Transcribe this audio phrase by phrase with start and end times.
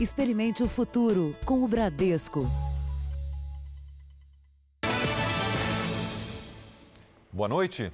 [0.00, 2.48] Experimente o futuro com o Bradesco.
[7.32, 7.90] Boa noite.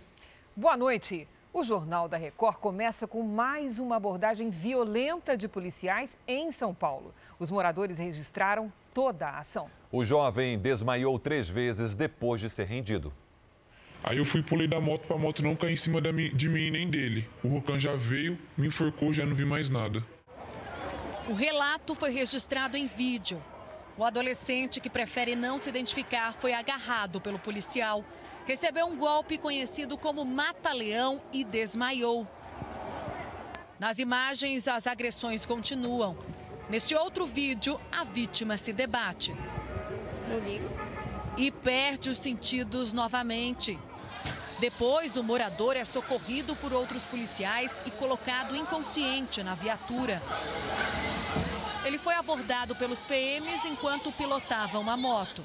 [0.54, 1.26] Boa noite.
[1.50, 7.14] O Jornal da Record começa com mais uma abordagem violenta de policiais em São Paulo.
[7.38, 9.70] Os moradores registraram toda a ação.
[9.90, 13.14] O jovem desmaiou três vezes depois de ser rendido.
[14.02, 16.70] Aí eu fui pulei da moto para a moto não cair em cima de mim
[16.70, 17.26] nem dele.
[17.42, 20.04] O Rocan já veio, me enforcou, já não vi mais nada.
[21.28, 23.42] O relato foi registrado em vídeo.
[23.96, 28.04] O adolescente que prefere não se identificar foi agarrado pelo policial
[28.44, 32.26] recebeu um golpe conhecido como mata-leão e desmaiou.
[33.78, 36.16] Nas imagens, as agressões continuam.
[36.68, 39.34] Neste outro vídeo, a vítima se debate.
[41.36, 43.78] E perde os sentidos novamente.
[44.58, 50.22] Depois, o morador é socorrido por outros policiais e colocado inconsciente na viatura.
[51.84, 55.44] Ele foi abordado pelos PMs enquanto pilotava uma moto.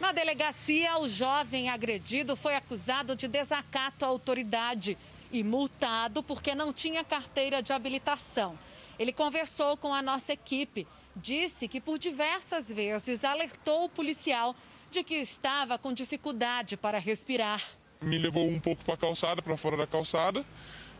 [0.00, 4.98] Na delegacia, o jovem agredido foi acusado de desacato à autoridade
[5.30, 8.58] e multado porque não tinha carteira de habilitação.
[8.98, 14.56] Ele conversou com a nossa equipe, disse que por diversas vezes alertou o policial
[14.90, 17.62] de que estava com dificuldade para respirar.
[18.02, 20.44] Me levou um pouco para a calçada, para fora da calçada.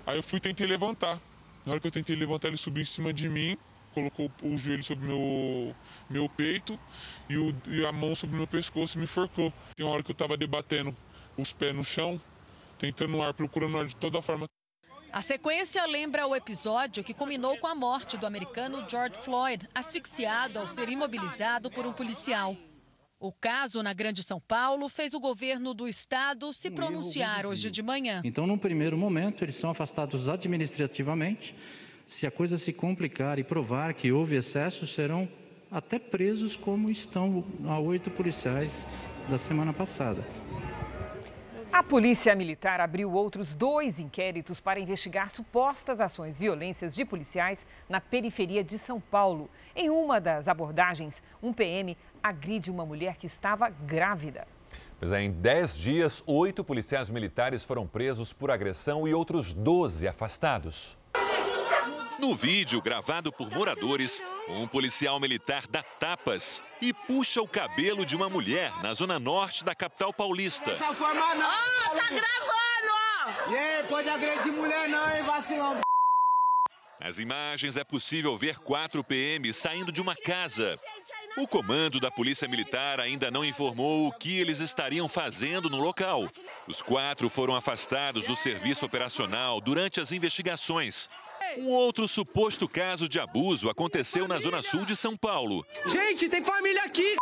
[0.07, 1.21] Aí eu fui tentei levantar.
[1.67, 3.57] Na hora que eu tentei levantar, ele subiu em cima de mim,
[3.95, 5.75] colocou o joelho sobre meu,
[6.11, 6.79] meu peito
[7.29, 9.53] e, o, e a mão sobre meu pescoço e me enforcou.
[9.77, 10.95] Tem uma hora que eu estava debatendo
[11.39, 12.21] os pés no chão,
[12.79, 14.47] tentando ar, procurando ar de toda forma.
[15.13, 20.59] A sequência lembra o episódio que culminou com a morte do americano George Floyd, asfixiado
[20.59, 22.57] ao ser imobilizado por um policial.
[23.21, 27.81] O caso na Grande São Paulo fez o governo do estado se pronunciar hoje de
[27.81, 28.21] manhã.
[28.25, 31.55] Então, num primeiro momento, eles são afastados administrativamente
[32.05, 35.29] se a coisa se complicar e provar que houve excesso, serão
[35.71, 38.87] até presos, como estão a oito policiais
[39.29, 40.25] da semana passada.
[41.73, 48.01] A Polícia Militar abriu outros dois inquéritos para investigar supostas ações violências de policiais na
[48.01, 49.51] periferia de São Paulo.
[49.75, 54.47] Em uma das abordagens, um PM agride uma mulher que estava grávida.
[55.01, 60.07] Pois é, em 10 dias, oito policiais militares foram presos por agressão e outros 12
[60.07, 60.97] afastados.
[62.19, 68.15] No vídeo gravado por moradores, um policial militar dá tapas e puxa o cabelo de
[68.15, 70.71] uma mulher na zona norte da capital paulista.
[70.71, 71.47] Dessa forma não.
[71.47, 73.53] Ó, oh, tá gravando, ó.
[73.53, 75.81] E aí, pode agredir mulher não, hein, vacilão.
[77.01, 80.79] Nas imagens é possível ver quatro PMs saindo de uma casa.
[81.37, 86.31] O comando da Polícia Militar ainda não informou o que eles estariam fazendo no local.
[86.67, 91.11] Os quatro foram afastados do serviço operacional durante as investigações.
[91.57, 95.65] Um outro suposto caso de abuso aconteceu na zona sul de São Paulo.
[95.87, 97.17] Gente, tem família aqui!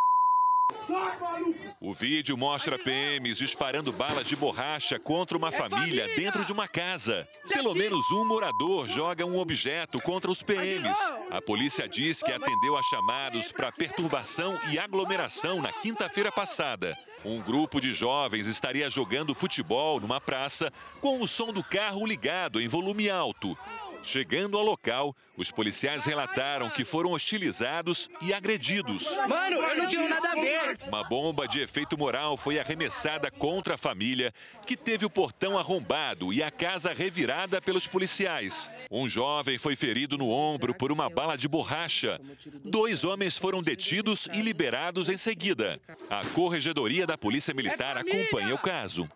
[1.80, 7.28] O vídeo mostra PMs disparando balas de borracha contra uma família dentro de uma casa.
[7.48, 10.98] Pelo menos um morador joga um objeto contra os PMs.
[11.30, 16.96] A polícia diz que atendeu a chamados para perturbação e aglomeração na quinta-feira passada.
[17.24, 22.60] Um grupo de jovens estaria jogando futebol numa praça com o som do carro ligado
[22.60, 23.56] em volume alto.
[24.02, 29.16] Chegando ao local, os policiais relataram que foram hostilizados e agredidos.
[29.28, 30.78] Mano, eu não tenho nada a ver.
[30.86, 34.32] Uma bomba de efeito moral foi arremessada contra a família,
[34.66, 38.70] que teve o portão arrombado e a casa revirada pelos policiais.
[38.90, 42.20] Um jovem foi ferido no ombro por uma bala de borracha.
[42.64, 45.80] Dois homens foram detidos e liberados em seguida.
[46.10, 49.08] A Corregedoria da Polícia Militar acompanha o caso.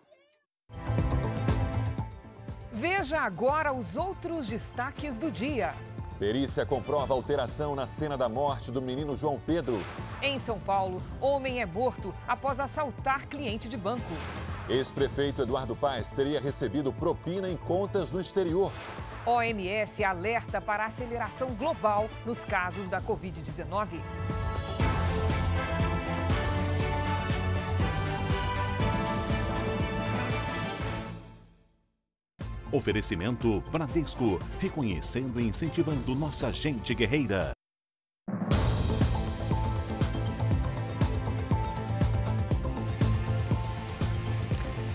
[2.79, 5.73] Veja agora os outros destaques do dia.
[6.19, 9.81] Perícia comprova alteração na cena da morte do menino João Pedro.
[10.21, 14.13] Em São Paulo, homem é morto após assaltar cliente de banco.
[14.69, 18.71] Ex-prefeito Eduardo Paes teria recebido propina em contas no exterior.
[19.25, 23.99] OMS alerta para aceleração global nos casos da Covid-19.
[32.71, 37.51] Oferecimento Bradesco, reconhecendo e incentivando nossa gente guerreira.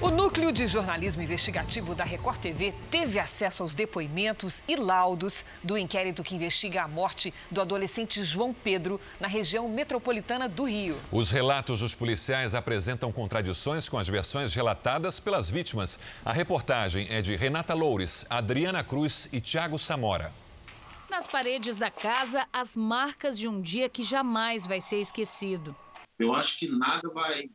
[0.03, 5.79] O Núcleo de Jornalismo Investigativo da Record TV teve acesso aos depoimentos e laudos do
[5.79, 10.99] inquérito que investiga a morte do adolescente João Pedro na região metropolitana do Rio.
[11.13, 16.01] Os relatos dos policiais apresentam contradições com as versões relatadas pelas vítimas.
[16.25, 20.33] A reportagem é de Renata Loures, Adriana Cruz e Tiago Samora.
[21.09, 25.77] Nas paredes da casa, as marcas de um dia que jamais vai ser esquecido.
[26.19, 27.49] Eu acho que nada vai,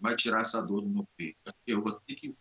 [0.00, 1.38] vai tirar essa dor do meu peito.
[1.66, 2.34] Eu vou ter que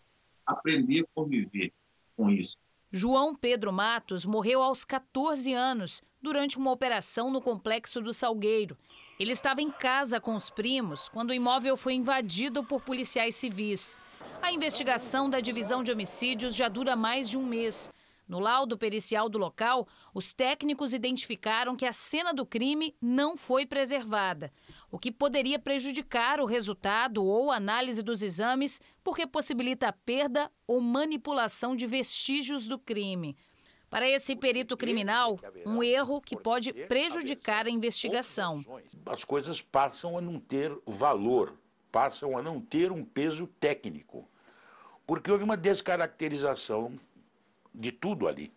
[0.45, 1.73] aprender a conviver
[2.15, 2.57] com isso.
[2.91, 8.75] João Pedro Matos morreu aos 14 anos durante uma operação no complexo do Salgueiro.
[9.19, 13.97] Ele estava em casa com os primos quando o imóvel foi invadido por policiais civis.
[14.41, 17.91] A investigação da divisão de homicídios já dura mais de um mês.
[18.29, 23.65] No laudo pericial do local, os técnicos identificaram que a cena do crime não foi
[23.65, 24.53] preservada,
[24.91, 30.79] o que poderia prejudicar o resultado ou análise dos exames, porque possibilita a perda ou
[30.79, 33.35] manipulação de vestígios do crime.
[33.89, 38.63] Para esse perito criminal, um erro que pode prejudicar a investigação.
[39.07, 41.55] As coisas passam a não ter valor,
[41.91, 44.29] passam a não ter um peso técnico,
[45.07, 46.99] porque houve uma descaracterização
[47.79, 48.51] de tudo ali.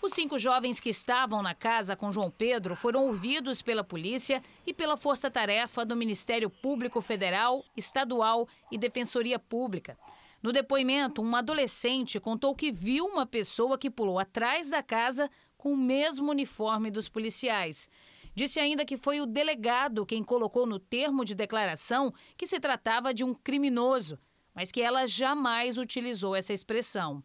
[0.00, 4.72] Os cinco jovens que estavam na casa com João Pedro foram ouvidos pela polícia e
[4.72, 9.98] pela força-tarefa do Ministério Público Federal, Estadual e Defensoria Pública.
[10.40, 15.72] No depoimento, um adolescente contou que viu uma pessoa que pulou atrás da casa com
[15.72, 17.90] o mesmo uniforme dos policiais.
[18.36, 23.12] Disse ainda que foi o delegado quem colocou no termo de declaração que se tratava
[23.12, 24.16] de um criminoso,
[24.54, 27.20] mas que ela jamais utilizou essa expressão.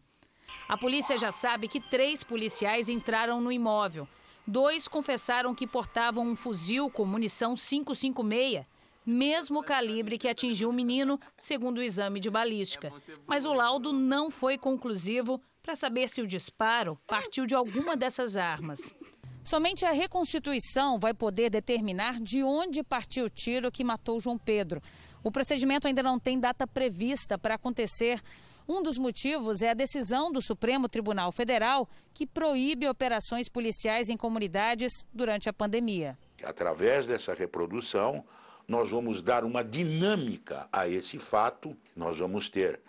[0.68, 4.08] A polícia já sabe que três policiais entraram no imóvel.
[4.46, 8.64] Dois confessaram que portavam um fuzil com munição 556,
[9.06, 12.92] mesmo calibre que atingiu o menino, segundo o exame de balística.
[13.26, 18.36] Mas o laudo não foi conclusivo para saber se o disparo partiu de alguma dessas
[18.36, 18.94] armas.
[19.42, 24.82] Somente a reconstituição vai poder determinar de onde partiu o tiro que matou João Pedro.
[25.22, 28.22] O procedimento ainda não tem data prevista para acontecer.
[28.66, 34.16] Um dos motivos é a decisão do Supremo Tribunal Federal que proíbe operações policiais em
[34.16, 36.16] comunidades durante a pandemia.
[36.42, 38.24] Através dessa reprodução,
[38.66, 41.76] nós vamos dar uma dinâmica a esse fato.
[41.94, 42.80] Nós vamos ter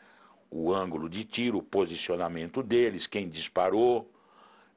[0.49, 4.09] o ângulo de tiro, o posicionamento deles, quem disparou,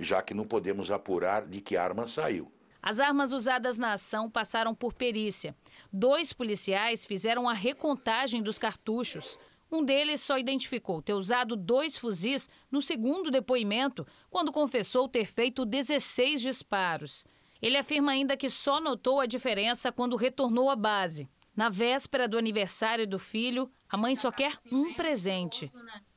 [0.01, 2.51] já que não podemos apurar de que arma saiu.
[2.83, 5.55] As armas usadas na ação passaram por perícia.
[5.93, 9.39] Dois policiais fizeram a recontagem dos cartuchos.
[9.71, 15.67] Um deles só identificou ter usado dois fuzis no segundo depoimento, quando confessou ter feito
[15.67, 17.27] 16 disparos.
[17.61, 21.29] Ele afirma ainda que só notou a diferença quando retornou à base.
[21.55, 25.69] Na véspera do aniversário do filho, a mãe só quer um presente: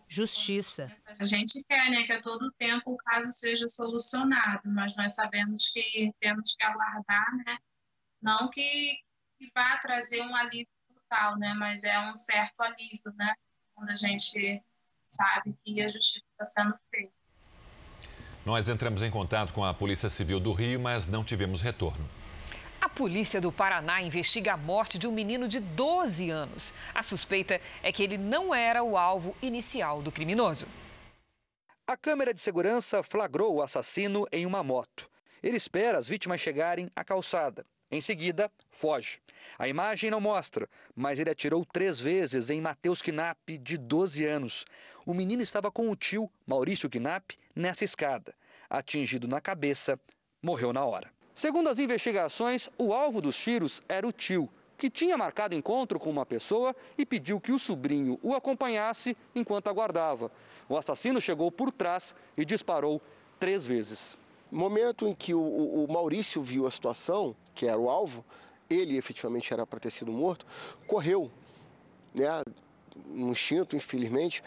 [0.07, 0.95] justiça.
[1.19, 5.68] A gente quer né, que a todo tempo o caso seja solucionado, mas nós sabemos
[5.69, 7.57] que temos que aguardar, né?
[8.21, 9.00] Não que,
[9.39, 10.68] que vá trazer um alívio
[11.38, 11.54] né?
[11.54, 13.34] Mas é um certo alívio, né?
[13.75, 14.62] Quando a gente
[15.04, 17.12] sabe que a justiça está sendo feita.
[18.46, 22.10] Nós entramos em contato com a Polícia Civil do Rio, mas não tivemos retorno.
[22.80, 26.74] A polícia do Paraná investiga a morte de um menino de 12 anos.
[26.96, 30.66] A suspeita é que ele não era o alvo inicial do criminoso.
[31.86, 35.08] A câmera de segurança flagrou o assassino em uma moto.
[35.44, 37.66] Ele espera as vítimas chegarem à calçada.
[37.92, 39.20] Em seguida, foge.
[39.60, 44.66] A imagem não mostra, mas ele atirou três vezes em Matheus Knapp, de 12 anos.
[45.06, 48.34] O menino estava com o tio, Maurício Knapp, nessa escada.
[48.70, 50.00] Atingido na cabeça,
[50.42, 51.12] morreu na hora.
[51.36, 56.10] Segundo as investigações, o alvo dos tiros era o tio, que tinha marcado encontro com
[56.10, 60.32] uma pessoa e pediu que o sobrinho o acompanhasse enquanto aguardava.
[60.70, 63.01] O assassino chegou por trás e disparou
[63.38, 64.18] três vezes.
[64.51, 68.24] Momento em que o, o, Maurício viu a situação, que era o alvo,
[68.70, 70.46] ele efetivamente era para ter sido morto,
[70.88, 71.29] correu,
[72.13, 72.27] né,
[73.10, 74.43] um instinto, infelizmente.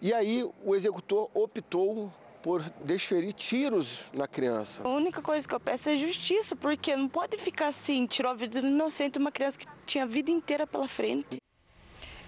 [0.00, 4.82] E aí o executor optou por desferir tiros na criança.
[4.82, 8.34] A única coisa que eu peço é justiça, porque não pode ficar assim, tirou a
[8.34, 11.36] vida do inocente uma criança que tinha a vida inteira pela frente.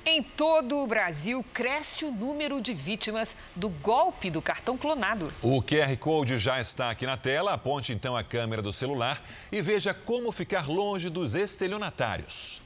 [0.07, 5.33] Em todo o Brasil, cresce o número de vítimas do golpe do cartão clonado.
[5.43, 7.55] O QR Code já está aqui na tela.
[7.55, 12.63] Aponte então a câmera do celular e veja como ficar longe dos estelionatários.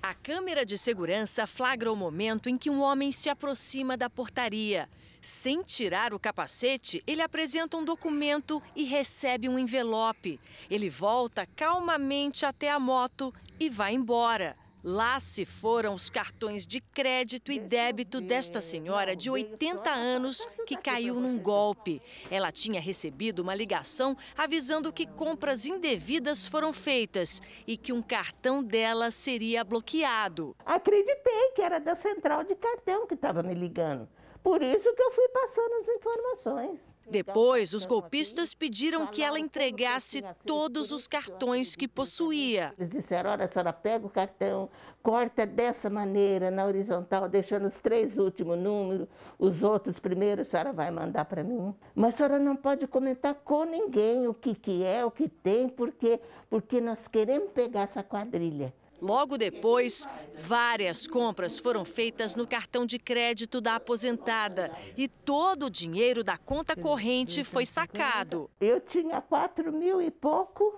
[0.00, 4.88] A câmera de segurança flagra o momento em que um homem se aproxima da portaria.
[5.20, 10.38] Sem tirar o capacete, ele apresenta um documento e recebe um envelope.
[10.70, 14.56] Ele volta calmamente até a moto e vai embora.
[14.82, 20.76] Lá se foram os cartões de crédito e débito desta senhora de 80 anos que
[20.76, 22.00] caiu num golpe.
[22.30, 28.62] Ela tinha recebido uma ligação avisando que compras indevidas foram feitas e que um cartão
[28.62, 30.54] dela seria bloqueado.
[30.64, 34.08] Acreditei que era da central de cartão que estava me ligando.
[34.42, 36.87] Por isso que eu fui passando as informações.
[37.10, 42.74] Depois, os golpistas pediram que ela entregasse todos os cartões que possuía.
[42.78, 44.68] Eles disseram: olha, a senhora pega o cartão,
[45.02, 50.72] corta dessa maneira, na horizontal, deixando os três últimos números, os outros primeiros a senhora
[50.72, 51.74] vai mandar para mim.
[51.94, 55.68] Mas a senhora não pode comentar com ninguém o que, que é, o que tem,
[55.68, 58.72] porque, porque nós queremos pegar essa quadrilha.
[59.00, 65.70] Logo depois, várias compras foram feitas no cartão de crédito da aposentada e todo o
[65.70, 68.50] dinheiro da conta corrente foi sacado.
[68.60, 70.74] Eu tinha quatro mil e pouco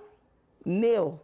[0.64, 1.18] meu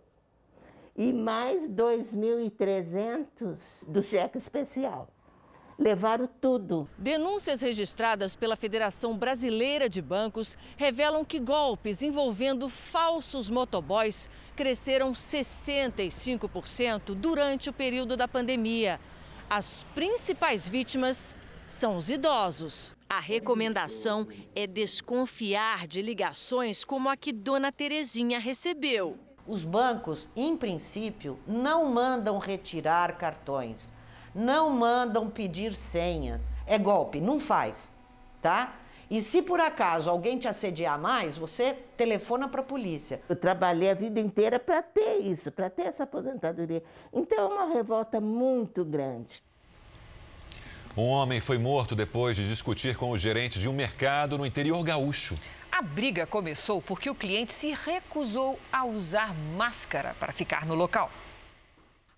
[0.96, 5.08] e mais 2.300 do cheque especial.
[5.78, 6.88] Levaram tudo.
[6.96, 17.14] Denúncias registradas pela Federação Brasileira de Bancos revelam que golpes envolvendo falsos motoboys cresceram 65%
[17.14, 18.98] durante o período da pandemia.
[19.48, 21.36] As principais vítimas
[21.68, 22.96] são os idosos.
[23.08, 29.18] A recomendação é desconfiar de ligações como a que Dona Terezinha recebeu.
[29.46, 33.92] Os bancos, em princípio, não mandam retirar cartões,
[34.34, 36.56] não mandam pedir senhas.
[36.66, 37.92] É golpe, não faz,
[38.42, 38.74] tá?
[39.08, 43.20] E se por acaso alguém te assediar mais, você telefona para a polícia.
[43.28, 46.82] Eu trabalhei a vida inteira para ter isso, para ter essa aposentadoria.
[47.12, 49.42] Então é uma revolta muito grande.
[50.96, 54.82] Um homem foi morto depois de discutir com o gerente de um mercado no interior
[54.82, 55.36] gaúcho.
[55.70, 61.10] A briga começou porque o cliente se recusou a usar máscara para ficar no local.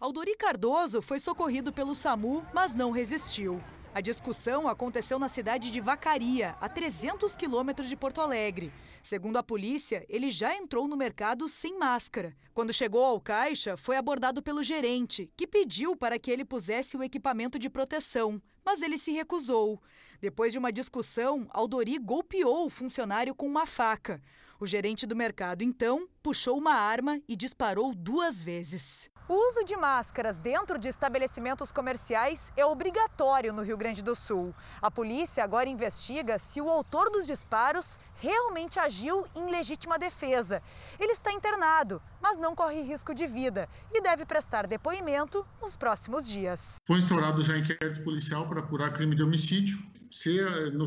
[0.01, 3.61] Aldori Cardoso foi socorrido pelo SAMU, mas não resistiu.
[3.99, 8.73] A discussão aconteceu na cidade de Vacaria, a 300 quilômetros de Porto Alegre.
[9.03, 12.33] Segundo a polícia, ele já entrou no mercado sem máscara.
[12.55, 17.03] Quando chegou ao caixa, foi abordado pelo gerente, que pediu para que ele pusesse o
[17.03, 19.83] equipamento de proteção, mas ele se recusou.
[20.21, 24.23] Depois de uma discussão, Aldori golpeou o funcionário com uma faca.
[24.61, 29.09] O gerente do mercado, então, puxou uma arma e disparou duas vezes.
[29.29, 34.53] O uso de máscaras dentro de estabelecimentos comerciais é obrigatório no Rio Grande do Sul.
[34.83, 40.61] A polícia agora investiga se o autor dos disparos realmente agiu em legítima defesa.
[40.99, 46.27] Ele está internado, mas não corre risco de vida e deve prestar depoimento nos próximos
[46.27, 46.79] dias.
[46.85, 49.79] Foi instaurado já inquérito policial para apurar crime de homicídio.
[50.11, 50.87] Se eh, no,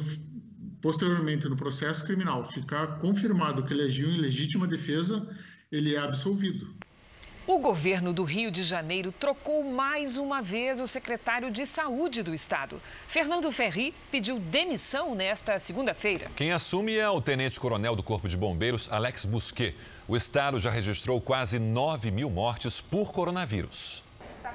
[0.82, 5.28] posteriormente no processo criminal ficar confirmado que ele agiu em legítima defesa,
[5.72, 6.68] ele é absolvido.
[7.48, 12.34] O governo do Rio de Janeiro trocou mais uma vez o secretário de Saúde do
[12.36, 12.80] estado.
[13.08, 16.30] Fernando Ferri pediu demissão nesta segunda-feira.
[16.36, 19.76] Quem assume é o tenente-coronel do Corpo de Bombeiros, Alex Busquet.
[20.08, 24.04] O estado já registrou quase 9 mil mortes por coronavírus.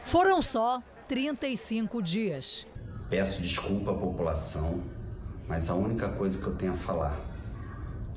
[0.05, 2.67] Foram só 35 dias.
[3.11, 4.85] Peço desculpa à população
[5.49, 7.21] mas a única coisa que eu tenho a falar,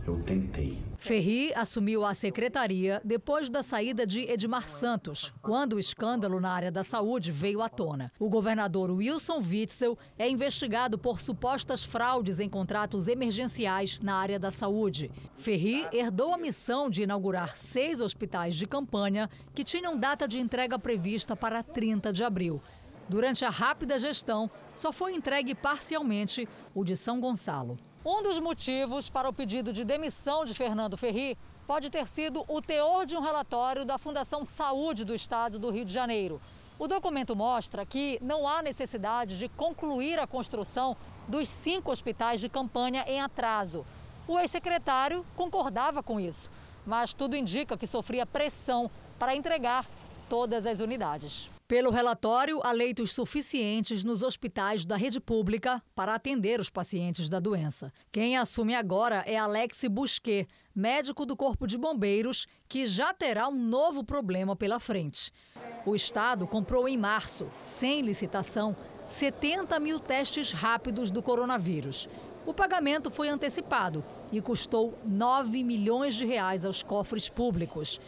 [0.05, 0.89] eu tentei.
[0.97, 6.69] Ferri assumiu a secretaria depois da saída de Edmar Santos, quando o escândalo na área
[6.69, 8.11] da saúde veio à tona.
[8.19, 14.51] O governador Wilson Witzel é investigado por supostas fraudes em contratos emergenciais na área da
[14.51, 15.09] saúde.
[15.37, 20.77] Ferri herdou a missão de inaugurar seis hospitais de campanha que tinham data de entrega
[20.77, 22.61] prevista para 30 de abril.
[23.09, 27.75] Durante a rápida gestão, só foi entregue parcialmente o de São Gonçalo.
[28.05, 31.35] Um dos motivos para o pedido de demissão de Fernando Ferri
[31.65, 35.83] pode ter sido o teor de um relatório da Fundação Saúde do Estado do Rio
[35.83, 36.39] de Janeiro.
[36.77, 40.95] O documento mostra que não há necessidade de concluir a construção
[41.27, 43.85] dos cinco hospitais de campanha em atraso.
[44.27, 46.49] O ex-secretário concordava com isso,
[46.85, 49.83] mas tudo indica que sofria pressão para entregar
[50.29, 51.49] todas as unidades.
[51.69, 57.39] Pelo relatório, há leitos suficientes nos hospitais da rede pública para atender os pacientes da
[57.39, 57.93] doença.
[58.11, 63.63] Quem assume agora é Alex Busquet, médico do Corpo de Bombeiros, que já terá um
[63.63, 65.31] novo problema pela frente.
[65.85, 68.75] O Estado comprou em março, sem licitação,
[69.07, 72.09] 70 mil testes rápidos do coronavírus.
[72.47, 78.01] O pagamento foi antecipado e custou 9 milhões de reais aos cofres públicos.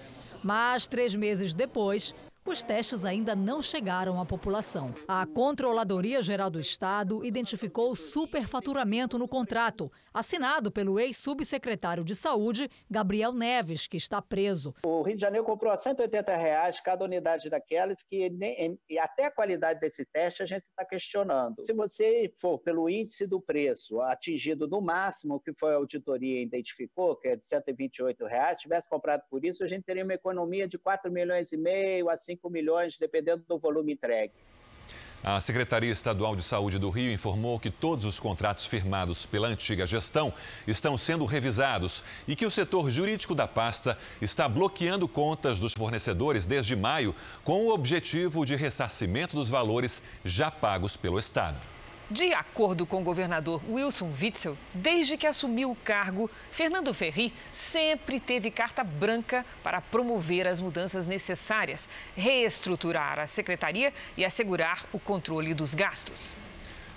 [0.44, 2.16] Mas, três meses depois,
[2.52, 4.94] os testes ainda não chegaram à população.
[5.08, 13.32] A Controladoria Geral do Estado identificou superfaturamento no contrato, assinado pelo ex-subsecretário de Saúde, Gabriel
[13.32, 14.76] Neves, que está preso.
[14.86, 19.28] O Rio de Janeiro comprou a 180 reais cada unidade daquelas, que nem, e até
[19.28, 21.66] a qualidade desse teste a gente está questionando.
[21.66, 27.16] Se você for pelo índice do preço atingido no máximo, que foi a auditoria identificou,
[27.16, 30.78] que é de 128 reais, tivesse comprado por isso, a gente teria uma economia de
[30.78, 34.34] 4 milhões e meio a 5 milhões, dependendo do volume entregue.
[35.24, 39.86] A Secretaria Estadual de Saúde do Rio informou que todos os contratos firmados pela antiga
[39.86, 40.34] gestão
[40.66, 46.48] estão sendo revisados e que o setor jurídico da pasta está bloqueando contas dos fornecedores
[46.48, 51.60] desde maio com o objetivo de ressarcimento dos valores já pagos pelo Estado.
[52.12, 58.20] De acordo com o governador Wilson Witzel, desde que assumiu o cargo, Fernando Ferri sempre
[58.20, 65.54] teve carta branca para promover as mudanças necessárias, reestruturar a secretaria e assegurar o controle
[65.54, 66.38] dos gastos.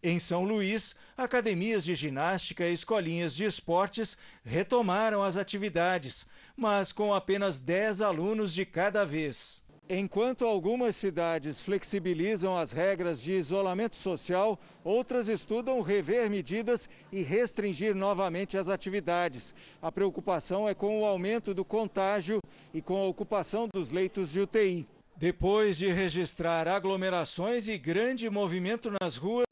[0.00, 6.24] Em São Luís, academias de ginástica e escolinhas de esportes retomaram as atividades,
[6.56, 9.64] mas com apenas 10 alunos de cada vez.
[9.90, 17.94] Enquanto algumas cidades flexibilizam as regras de isolamento social, outras estudam rever medidas e restringir
[17.94, 19.54] novamente as atividades.
[19.80, 22.38] A preocupação é com o aumento do contágio
[22.74, 24.86] e com a ocupação dos leitos de UTI.
[25.16, 29.46] Depois de registrar aglomerações e grande movimento nas ruas,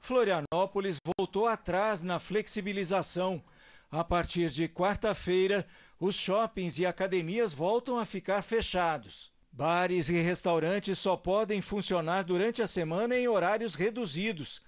[0.00, 3.44] Florianópolis voltou atrás na flexibilização.
[3.90, 5.66] A partir de quarta-feira,
[6.00, 9.31] os shoppings e academias voltam a ficar fechados.
[9.54, 14.62] Bares e restaurantes só podem funcionar durante a semana em horários reduzidos.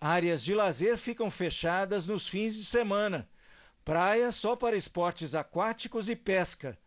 [0.00, 3.28] Áreas de lazer ficam fechadas nos fins de semana.
[3.84, 6.78] Praia só para esportes aquáticos e pesca.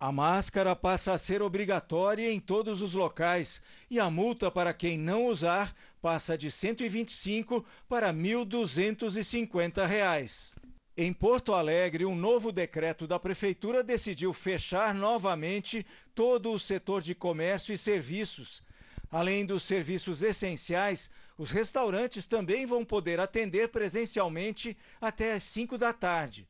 [0.00, 4.98] A máscara passa a ser obrigatória em todos os locais e a multa para quem
[4.98, 10.65] não usar passa de R$ 125 para R$ 1.250.
[10.98, 17.14] Em Porto Alegre, um novo decreto da Prefeitura decidiu fechar novamente todo o setor de
[17.14, 18.62] comércio e serviços.
[19.10, 25.92] Além dos serviços essenciais, os restaurantes também vão poder atender presencialmente até às 5 da
[25.92, 26.48] tarde.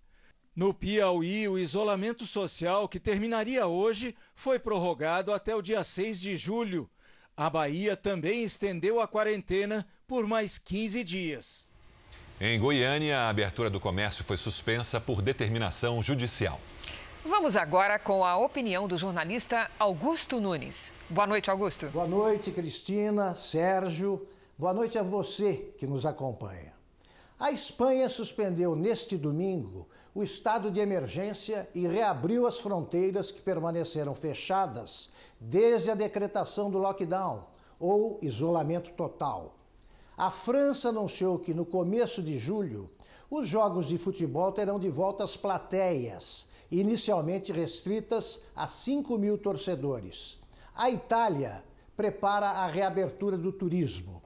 [0.54, 6.36] No Piauí, o isolamento social, que terminaria hoje, foi prorrogado até o dia 6 de
[6.36, 6.88] julho.
[7.36, 11.75] A Bahia também estendeu a quarentena por mais 15 dias.
[12.38, 16.60] Em Goiânia, a abertura do comércio foi suspensa por determinação judicial.
[17.24, 20.92] Vamos agora com a opinião do jornalista Augusto Nunes.
[21.08, 21.88] Boa noite, Augusto.
[21.88, 24.28] Boa noite, Cristina, Sérgio.
[24.58, 26.74] Boa noite a você que nos acompanha.
[27.40, 34.14] A Espanha suspendeu neste domingo o estado de emergência e reabriu as fronteiras que permaneceram
[34.14, 35.08] fechadas
[35.40, 37.46] desde a decretação do lockdown
[37.80, 39.56] ou isolamento total.
[40.16, 42.90] A França anunciou que no começo de julho
[43.30, 50.38] os jogos de futebol terão de volta as plateias, inicialmente restritas a 5 mil torcedores.
[50.74, 51.62] A Itália
[51.94, 54.22] prepara a reabertura do turismo.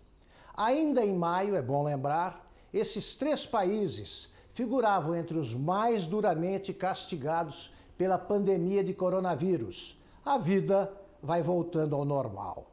[0.57, 7.73] Ainda em maio, é bom lembrar, esses três países figuravam entre os mais duramente castigados
[7.99, 9.99] pela pandemia de coronavírus.
[10.25, 12.71] A vida vai voltando ao normal.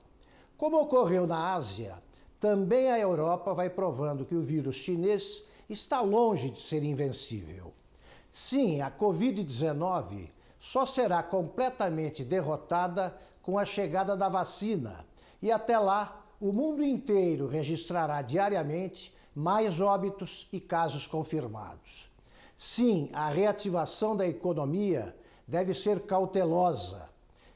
[0.55, 2.01] Como ocorreu na Ásia,
[2.39, 7.73] também a Europa vai provando que o vírus chinês está longe de ser invencível.
[8.31, 15.05] Sim, a Covid-19 só será completamente derrotada com a chegada da vacina
[15.41, 22.09] e até lá o mundo inteiro registrará diariamente mais óbitos e casos confirmados.
[22.55, 25.15] Sim, a reativação da economia
[25.47, 27.09] deve ser cautelosa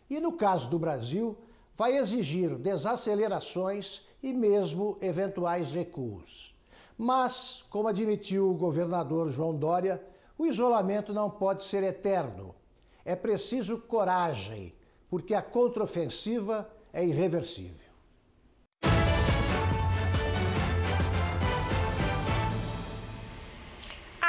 [0.10, 1.38] e, no caso do Brasil,
[1.76, 6.56] vai exigir desacelerações e mesmo eventuais recuos.
[6.98, 10.02] Mas, como admitiu o governador João Dória,
[10.38, 12.56] o isolamento não pode ser eterno.
[13.04, 14.74] É preciso coragem,
[15.10, 17.91] porque a contraofensiva é irreversível.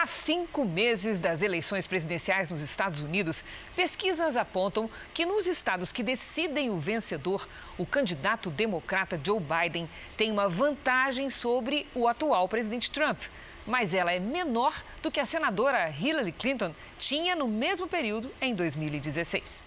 [0.02, 3.44] A cinco meses das eleições presidenciais nos Estados Unidos,
[3.76, 7.46] pesquisas apontam que nos estados que decidem o vencedor,
[7.78, 13.20] o candidato democrata Joe Biden tem uma vantagem sobre o atual presidente Trump.
[13.64, 18.56] Mas ela é menor do que a senadora Hillary Clinton tinha no mesmo período em
[18.56, 19.64] 2016.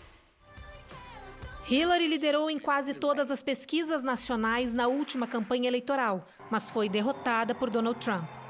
[1.69, 7.55] Hillary liderou em quase todas as pesquisas nacionais na última campanha eleitoral, mas foi derrotada
[7.55, 8.44] por Donald Trump.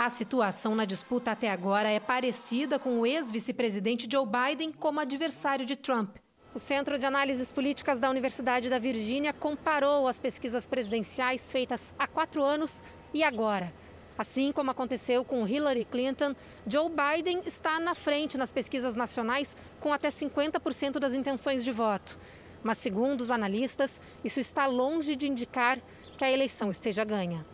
[0.00, 5.66] A situação na disputa até agora é parecida com o ex-vice-presidente Joe Biden como adversário
[5.66, 6.16] de Trump.
[6.54, 12.06] O Centro de Análises Políticas da Universidade da Virgínia comparou as pesquisas presidenciais feitas há
[12.06, 12.82] quatro anos
[13.12, 13.74] e agora.
[14.16, 16.34] Assim como aconteceu com Hillary Clinton,
[16.66, 22.18] Joe Biden está na frente nas pesquisas nacionais com até 50% das intenções de voto.
[22.62, 25.78] Mas, segundo os analistas, isso está longe de indicar
[26.16, 27.44] que a eleição esteja ganha.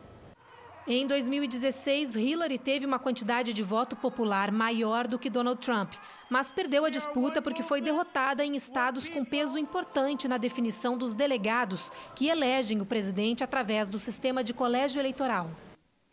[0.88, 5.92] Em 2016, Hillary teve uma quantidade de voto popular maior do que Donald Trump,
[6.31, 11.12] mas perdeu a disputa porque foi derrotada em estados com peso importante na definição dos
[11.12, 15.51] delegados que elegem o presidente através do sistema de colégio eleitoral.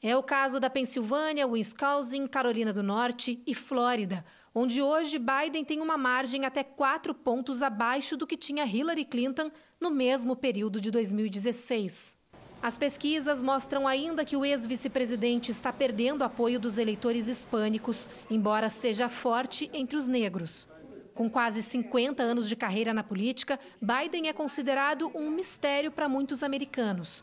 [0.02, 5.82] É o caso da Pensilvânia, Wisconsin, Carolina do Norte e Flórida, onde hoje Biden tem
[5.82, 10.90] uma margem até quatro pontos abaixo do que tinha Hillary Clinton no mesmo período de
[10.90, 12.23] 2016.
[12.64, 19.10] As pesquisas mostram ainda que o ex-vice-presidente está perdendo apoio dos eleitores hispânicos, embora seja
[19.10, 20.70] forte entre os negros.
[21.14, 26.42] Com quase 50 anos de carreira na política, Biden é considerado um mistério para muitos
[26.42, 27.22] americanos.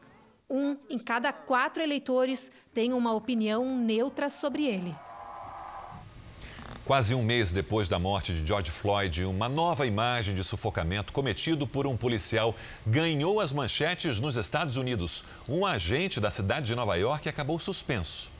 [0.48, 4.94] Um em cada quatro eleitores tem uma opinião neutra sobre ele.
[6.90, 11.64] Quase um mês depois da morte de George Floyd, uma nova imagem de sufocamento cometido
[11.64, 12.52] por um policial
[12.84, 15.22] ganhou as manchetes nos Estados Unidos.
[15.48, 18.32] Um agente da cidade de Nova York acabou suspenso.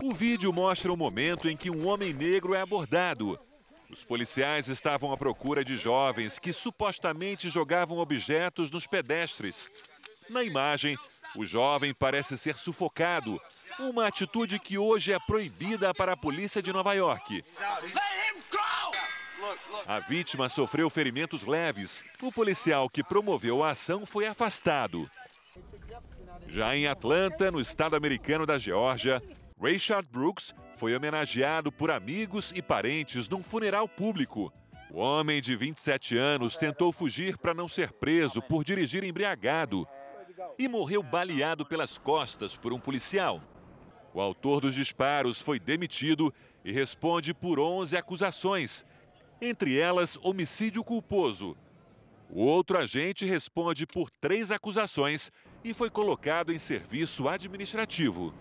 [0.00, 3.36] O vídeo mostra o momento em que um homem negro é abordado.
[3.90, 9.68] Os policiais estavam à procura de jovens que supostamente jogavam objetos nos pedestres.
[10.30, 10.96] Na imagem,
[11.36, 13.40] o jovem parece ser sufocado,
[13.78, 17.44] uma atitude que hoje é proibida para a polícia de Nova York.
[19.86, 22.04] A vítima sofreu ferimentos leves.
[22.22, 25.08] O policial que promoveu a ação foi afastado.
[26.48, 29.22] Já em Atlanta, no estado americano da Geórgia,
[29.60, 34.52] Rayshard Brooks foi homenageado por amigos e parentes num funeral público.
[34.90, 39.86] O homem de 27 anos tentou fugir para não ser preso por dirigir embriagado
[40.58, 43.42] e morreu baleado pelas costas por um policial.
[44.12, 46.32] O autor dos disparos foi demitido
[46.64, 48.84] e responde por 11 acusações,
[49.40, 51.56] entre elas homicídio culposo.
[52.30, 55.30] O outro agente responde por três acusações
[55.62, 58.34] e foi colocado em serviço administrativo.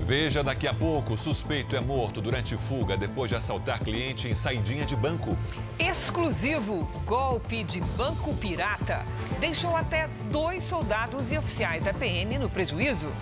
[0.00, 4.84] Veja daqui a pouco: suspeito é morto durante fuga depois de assaltar cliente em saidinha
[4.84, 5.38] de banco.
[5.78, 9.04] Exclusivo: golpe de banco pirata.
[9.38, 13.12] Deixou até dois soldados e oficiais da PM no prejuízo.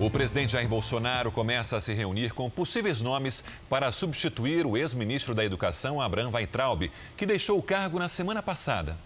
[0.00, 5.34] O presidente Jair Bolsonaro começa a se reunir com possíveis nomes para substituir o ex-ministro
[5.34, 8.96] da Educação, Abraham Weintraub, que deixou o cargo na semana passada.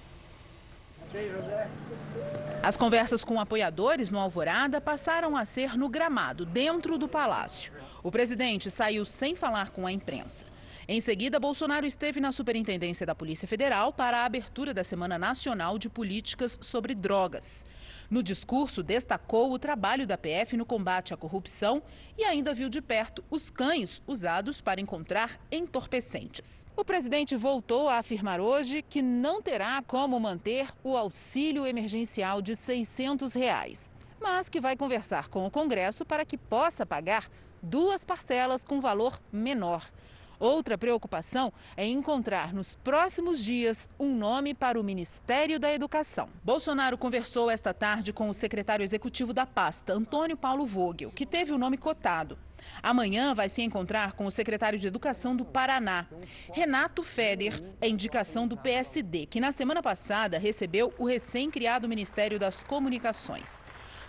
[2.63, 7.73] As conversas com apoiadores no Alvorada passaram a ser no gramado, dentro do palácio.
[8.01, 10.47] O presidente saiu sem falar com a imprensa.
[10.87, 15.79] Em seguida, Bolsonaro esteve na Superintendência da Polícia Federal para a abertura da Semana Nacional
[15.79, 17.65] de Políticas sobre Drogas.
[18.11, 21.83] No discurso, destacou o trabalho da PF no combate à corrupção
[22.19, 26.67] e ainda viu de perto os cães usados para encontrar entorpecentes.
[26.77, 32.55] O presidente voltou a afirmar hoje que não terá como manter o auxílio emergencial de
[32.55, 37.31] 600 reais, mas que vai conversar com o Congresso para que possa pagar
[37.63, 39.91] duas parcelas com valor menor.
[40.39, 46.29] Outra preocupação é encontrar nos próximos dias um nome para o Ministério da Educação.
[46.43, 51.53] Bolsonaro conversou esta tarde com o secretário executivo da pasta, Antônio Paulo Vogel, que teve
[51.53, 52.39] o nome cotado.
[52.83, 56.07] Amanhã vai se encontrar com o secretário de Educação do Paraná.
[56.53, 62.63] Renato Feder é indicação do PSD, que na semana passada recebeu o recém-criado Ministério das
[62.63, 63.65] Comunicações.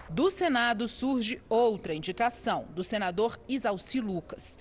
[0.09, 4.59] Do Senado surge outra indicação, do senador Isalci Lucas.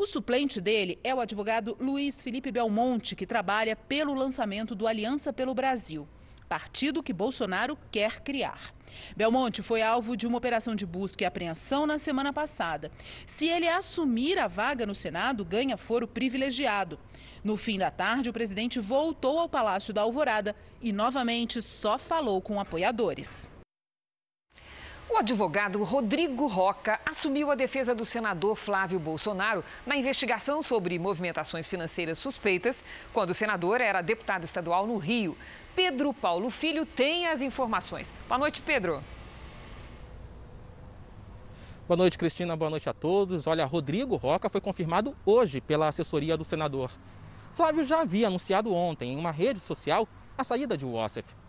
[0.00, 5.30] O suplente dele é o advogado Luiz Felipe Belmonte, que trabalha pelo lançamento do Aliança
[5.30, 6.08] pelo Brasil.
[6.48, 8.72] partido que Bolsonaro quer criar.
[9.14, 12.90] Belmonte foi alvo de uma operação de busca e apreensão na semana passada.
[13.26, 16.98] Se ele assumir a vaga no Senado, ganha foro privilegiado.
[17.44, 22.40] No fim da tarde, o presidente voltou ao Palácio da Alvorada e novamente só falou
[22.40, 23.50] com apoiadores.
[25.12, 31.66] O advogado Rodrigo Roca assumiu a defesa do senador Flávio Bolsonaro na investigação sobre movimentações
[31.66, 35.36] financeiras suspeitas, quando o senador era deputado estadual no Rio.
[35.74, 38.14] Pedro Paulo Filho tem as informações.
[38.28, 39.02] Boa noite, Pedro.
[41.88, 42.56] Boa noite, Cristina.
[42.56, 43.48] Boa noite a todos.
[43.48, 46.88] Olha, Rodrigo Roca foi confirmado hoje pela assessoria do senador.
[47.52, 50.06] Flávio já havia anunciado ontem em uma rede social
[50.38, 51.39] a saída de Wassef.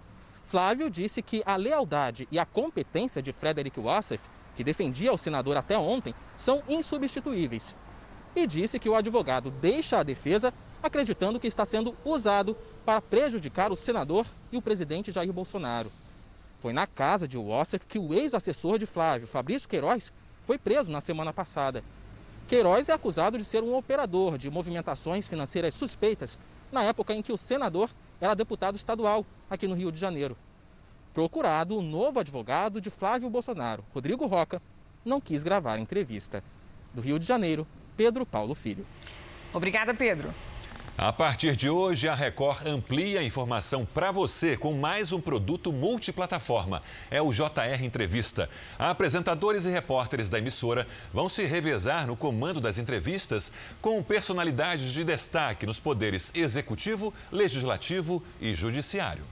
[0.52, 4.22] Flávio disse que a lealdade e a competência de Frederick Wassef,
[4.54, 7.74] que defendia o senador até ontem, são insubstituíveis.
[8.36, 12.54] E disse que o advogado deixa a defesa acreditando que está sendo usado
[12.86, 15.90] para prejudicar o senador e o presidente Jair Bolsonaro.
[16.60, 20.12] Foi na casa de Wassef que o ex-assessor de Flávio, Fabrício Queiroz,
[20.46, 21.82] foi preso na semana passada.
[22.50, 26.38] Queiroz é acusado de ser um operador de movimentações financeiras suspeitas
[26.74, 27.90] na época em que o senador
[28.22, 30.38] era deputado estadual aqui no Rio de Janeiro.
[31.14, 34.62] Procurado, o novo advogado de Flávio Bolsonaro, Rodrigo Roca,
[35.04, 36.44] não quis gravar a entrevista.
[36.94, 38.86] Do Rio de Janeiro, Pedro Paulo Filho.
[39.52, 40.34] Obrigada, Pedro.
[40.98, 45.72] A partir de hoje, a Record amplia a informação para você com mais um produto
[45.72, 46.84] multiplataforma.
[47.10, 48.50] É o JR Entrevista.
[48.78, 53.52] Apresentadores e repórteres da emissora vão se revezar no comando das entrevistas
[53.82, 59.24] com personalidades de destaque nos poderes executivo, legislativo e judiciário.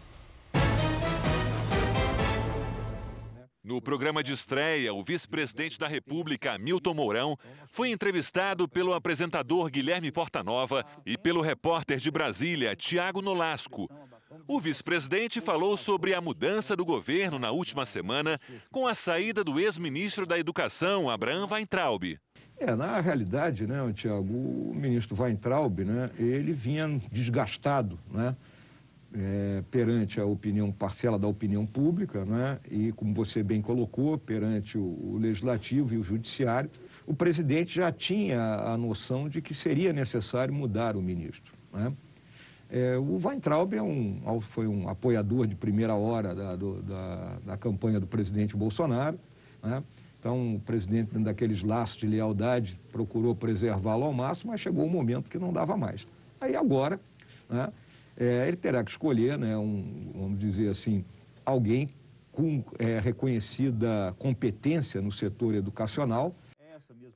[3.69, 7.37] No programa de estreia, o vice-presidente da República, Milton Mourão,
[7.71, 13.87] foi entrevistado pelo apresentador Guilherme Portanova e pelo repórter de Brasília, Tiago Nolasco.
[14.47, 18.39] O vice-presidente falou sobre a mudança do governo na última semana
[18.71, 22.17] com a saída do ex-ministro da Educação, Abraham Weintraub.
[22.57, 28.35] É, na realidade, né, Tiago, o ministro Weintraub, né, ele vinha desgastado, né?
[29.13, 32.59] É, perante a opinião, parcela da opinião pública, né?
[32.69, 36.69] e, como você bem colocou, perante o, o, Legislativo e o Judiciário,
[37.07, 41.53] o presidente já tinha a noção de que seria necessário mudar o ministro.
[41.73, 41.91] Né?
[42.69, 47.57] É, o Weintraub é um, foi um apoiador de primeira hora da, do, da, da
[47.57, 49.19] campanha do presidente Bolsonaro.
[49.63, 49.83] Né?
[50.19, 55.31] Então, o presidente, daqueles laços de lealdade, procurou preservá-lo ao máximo, mas chegou um momento
[55.31, 56.05] que não dava mais.
[56.39, 56.99] Aí agora,
[57.49, 57.69] né?
[58.19, 61.05] É, ele terá que escolher, né, um, vamos dizer assim,
[61.45, 61.89] alguém
[62.31, 66.35] com é, reconhecida competência no setor educacional.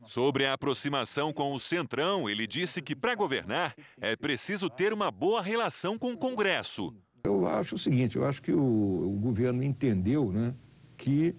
[0.05, 5.11] Sobre a aproximação com o Centrão, ele disse que para governar é preciso ter uma
[5.11, 6.93] boa relação com o Congresso.
[7.23, 10.53] Eu acho o seguinte, eu acho que o, o governo entendeu né,
[10.97, 11.33] que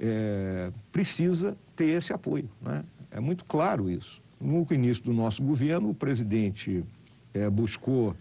[0.00, 2.50] é, precisa ter esse apoio.
[2.60, 2.84] Né?
[3.10, 4.20] É muito claro isso.
[4.40, 6.84] No início do nosso governo, o presidente
[7.32, 8.16] é, buscou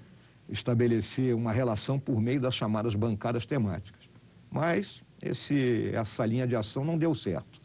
[0.50, 4.02] estabelecer uma relação por meio das chamadas bancadas temáticas.
[4.50, 7.60] Mas esse, essa linha de ação não deu certo.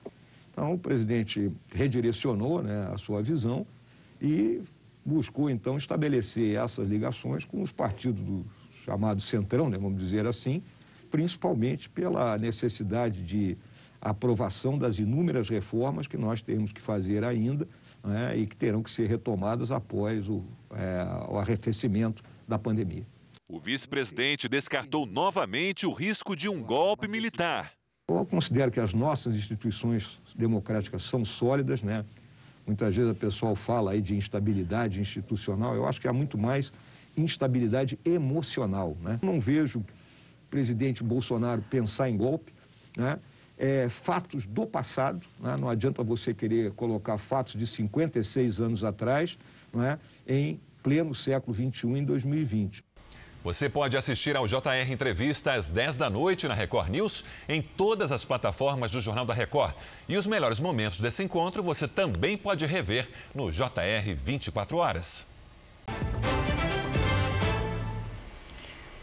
[0.51, 3.67] Então, o presidente redirecionou né, a sua visão
[4.21, 4.61] e
[5.05, 10.63] buscou, então, estabelecer essas ligações com os partidos do chamado Centrão, né, vamos dizer assim,
[11.11, 13.57] principalmente pela necessidade de
[14.01, 17.69] aprovação das inúmeras reformas que nós temos que fazer ainda
[18.03, 20.43] né, e que terão que ser retomadas após o,
[20.73, 23.07] é, o arrefecimento da pandemia.
[23.49, 27.73] O vice-presidente descartou novamente o risco de um golpe militar.
[28.07, 32.05] Eu considero que as nossas instituições democráticas são sólidas, né?
[32.67, 35.75] Muitas vezes o pessoal fala aí de instabilidade institucional.
[35.75, 36.73] Eu acho que há muito mais
[37.17, 39.19] instabilidade emocional, né?
[39.23, 39.85] Não vejo o
[40.51, 42.53] presidente Bolsonaro pensar em golpe,
[42.97, 43.19] né?
[43.57, 45.57] É, fatos do passado, né?
[45.61, 49.39] não adianta você querer colocar fatos de 56 anos atrás
[49.73, 49.99] né?
[50.27, 52.85] em pleno século XXI em 2020.
[53.45, 58.13] Você pode assistir ao JR Entrevista às 10 da noite na Record News, em todas
[58.13, 59.75] as plataformas do Jornal da Record.
[60.09, 65.32] E os melhores momentos desse encontro você também pode rever no JR 24 Horas.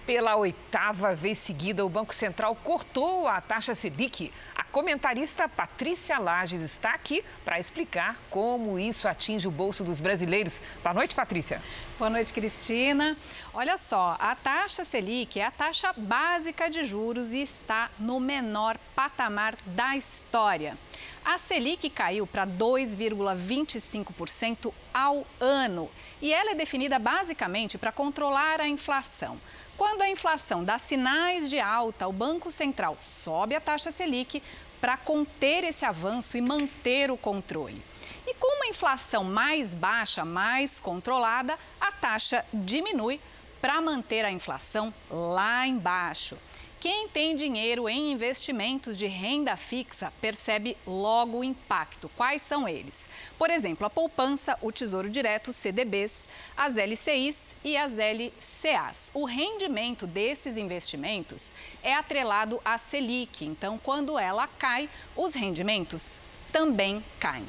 [0.10, 4.34] Pela oitava vez seguida, o Banco Central cortou a taxa Selic.
[4.56, 10.60] A comentarista Patrícia Lages está aqui para explicar como isso atinge o bolso dos brasileiros.
[10.82, 11.62] Boa noite, Patrícia.
[12.00, 13.16] Boa noite, Cristina.
[13.54, 18.80] Olha só, a taxa Selic é a taxa básica de juros e está no menor
[18.96, 20.76] patamar da história.
[21.24, 25.88] A Selic caiu para 2,25% ao ano
[26.20, 29.40] e ela é definida basicamente para controlar a inflação.
[29.80, 34.44] Quando a inflação dá sinais de alta, o Banco Central sobe a taxa Selic
[34.82, 37.82] para conter esse avanço e manter o controle.
[38.28, 43.22] E com uma inflação mais baixa, mais controlada, a taxa diminui
[43.62, 46.38] para manter a inflação lá embaixo.
[46.80, 52.10] Quem tem dinheiro em investimentos de renda fixa percebe logo o impacto.
[52.16, 53.10] Quais são eles?
[53.38, 59.12] Por exemplo, a poupança, o Tesouro Direto, CDBs, as LCIs e as LCAs.
[59.14, 66.14] O rendimento desses investimentos é atrelado à Selic, então quando ela cai, os rendimentos
[66.50, 67.46] também caem.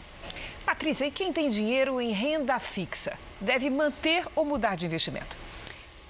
[0.64, 5.38] Patrícia, e quem tem dinheiro em renda fixa deve manter ou mudar de investimento?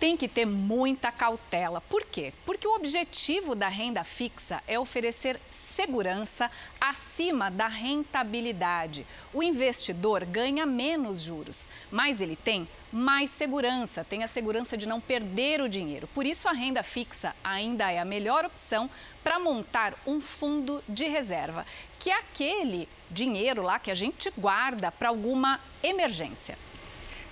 [0.01, 1.83] Tem que ter muita cautela.
[1.83, 2.33] Por quê?
[2.47, 9.07] Porque o objetivo da renda fixa é oferecer segurança acima da rentabilidade.
[9.33, 15.01] O investidor ganha menos juros, mas ele tem mais segurança, tem a segurança de não
[15.01, 16.09] perder o dinheiro.
[16.09, 18.89] Por isso, a renda fixa ainda é a melhor opção
[19.23, 21.67] para montar um fundo de reserva,
[21.99, 26.57] que é aquele dinheiro lá que a gente guarda para alguma emergência.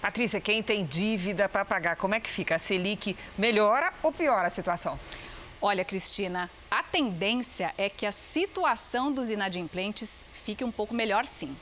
[0.00, 2.54] Patrícia, quem tem dívida para pagar, como é que fica?
[2.54, 4.98] A Selic melhora ou piora a situação?
[5.60, 11.56] Olha, Cristina, a tendência é que a situação dos inadimplentes fique um pouco melhor sim.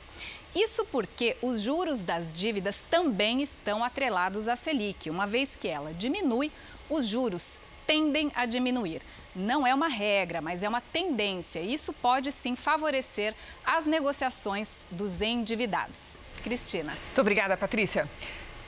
[0.53, 5.09] Isso porque os juros das dívidas também estão atrelados à Selic.
[5.09, 6.51] Uma vez que ela diminui,
[6.87, 9.01] os juros tendem a diminuir.
[9.35, 11.59] Não é uma regra, mas é uma tendência.
[11.59, 13.33] Isso pode sim favorecer
[13.65, 16.19] as negociações dos endividados.
[16.41, 16.91] Cristina.
[16.91, 18.07] Muito obrigada, Patrícia.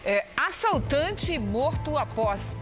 [0.03, 2.55] É, assaltante morto após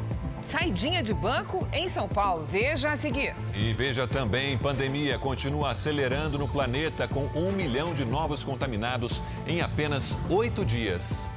[0.47, 2.45] saidinha de banco em São Paulo.
[2.47, 3.35] Veja a seguir.
[3.53, 9.61] E veja também, pandemia continua acelerando no planeta com um milhão de novos contaminados em
[9.61, 11.29] apenas oito dias.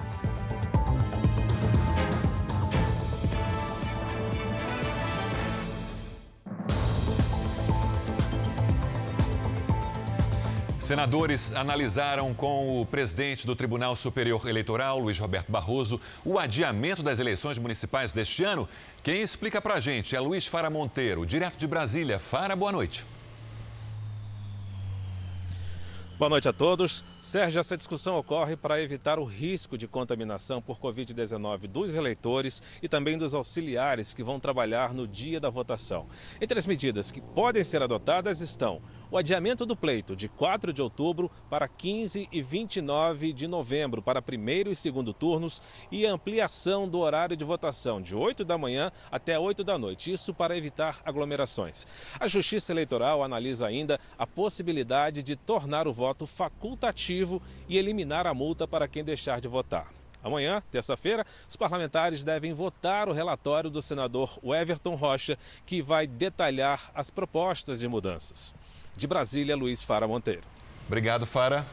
[10.90, 17.20] Senadores analisaram com o presidente do Tribunal Superior Eleitoral, Luiz Roberto Barroso, o adiamento das
[17.20, 18.68] eleições municipais deste ano.
[19.00, 22.18] Quem explica para a gente é Luiz Fara Monteiro, direto de Brasília.
[22.18, 23.07] Fara, boa noite.
[26.20, 27.03] Boa noite a todos.
[27.18, 32.88] Sérgio, essa discussão ocorre para evitar o risco de contaminação por Covid-19 dos eleitores e
[32.88, 36.09] também dos auxiliares que vão trabalhar no dia da votação.
[36.38, 40.81] Entre as medidas que podem ser adotadas estão o adiamento do pleito de 4 de
[40.81, 46.88] outubro para 15 e 29 de novembro para primeiro e segundo turnos e a ampliação
[46.88, 51.01] do horário de votação de 8 da manhã até 8 da noite, isso para evitar
[51.05, 51.87] aglomerações.
[52.20, 58.35] A Justiça Eleitoral analisa ainda a possibilidade de tornar o voto facultativo e eliminar a
[58.35, 59.92] multa para quem deixar de votar.
[60.23, 66.90] Amanhã, terça-feira, os parlamentares devem votar o relatório do senador Everton Rocha, que vai detalhar
[66.94, 68.55] as propostas de mudanças.
[69.00, 70.42] De Brasília, Luiz Fara Monteiro.
[70.86, 71.64] Obrigado, Fara.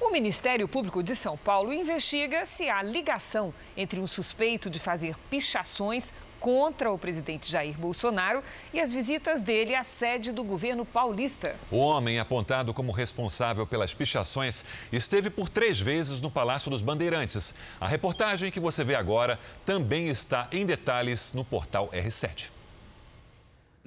[0.00, 5.16] O Ministério Público de São Paulo investiga se há ligação entre um suspeito de fazer
[5.30, 8.42] pichações contra o presidente Jair Bolsonaro
[8.74, 11.54] e as visitas dele à sede do governo paulista.
[11.70, 17.54] O homem apontado como responsável pelas pichações esteve por três vezes no Palácio dos Bandeirantes.
[17.80, 22.57] A reportagem que você vê agora também está em detalhes no portal R7.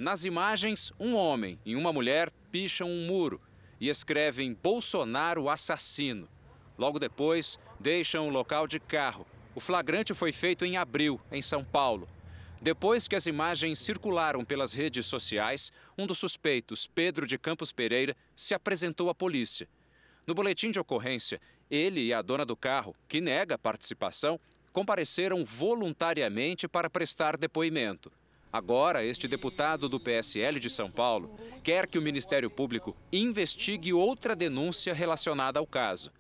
[0.02, 3.40] Nas imagens, um homem e uma mulher picham um muro
[3.80, 6.28] e escrevem Bolsonaro assassino.
[6.76, 9.28] Logo depois, deixam o local de carro.
[9.54, 12.10] O flagrante foi feito em abril, em São Paulo.
[12.60, 18.18] Depois que as imagens circularam pelas redes sociais, um dos suspeitos, Pedro de Campos Pereira,
[18.36, 19.70] se apresentou à polícia.
[20.26, 24.40] No boletim de ocorrência, ele e a dona do carro, que nega participação,
[24.74, 28.12] compareceram voluntariamente para prestar depoimento.
[28.52, 34.36] Agora, este deputado do PSL de São Paulo quer que o Ministério Público investigue outra
[34.36, 36.12] denúncia relacionada ao caso.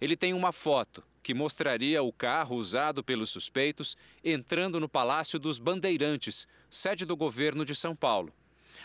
[0.00, 5.58] Ele tem uma foto que mostraria o carro usado pelos suspeitos entrando no Palácio dos
[5.58, 8.32] Bandeirantes, sede do governo de São Paulo.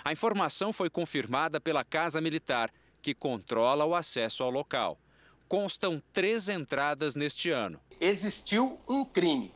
[0.04, 5.00] A informação foi confirmada pela Casa Militar, que controla o acesso ao local.
[5.48, 7.80] Constam três entradas neste ano.
[8.00, 9.52] Existiu um crime.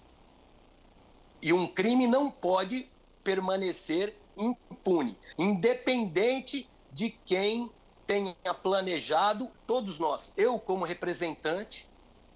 [1.41, 2.87] E um crime não pode
[3.25, 7.69] permanecer impune, independente de quem
[8.05, 11.87] tenha planejado, todos nós, eu como representante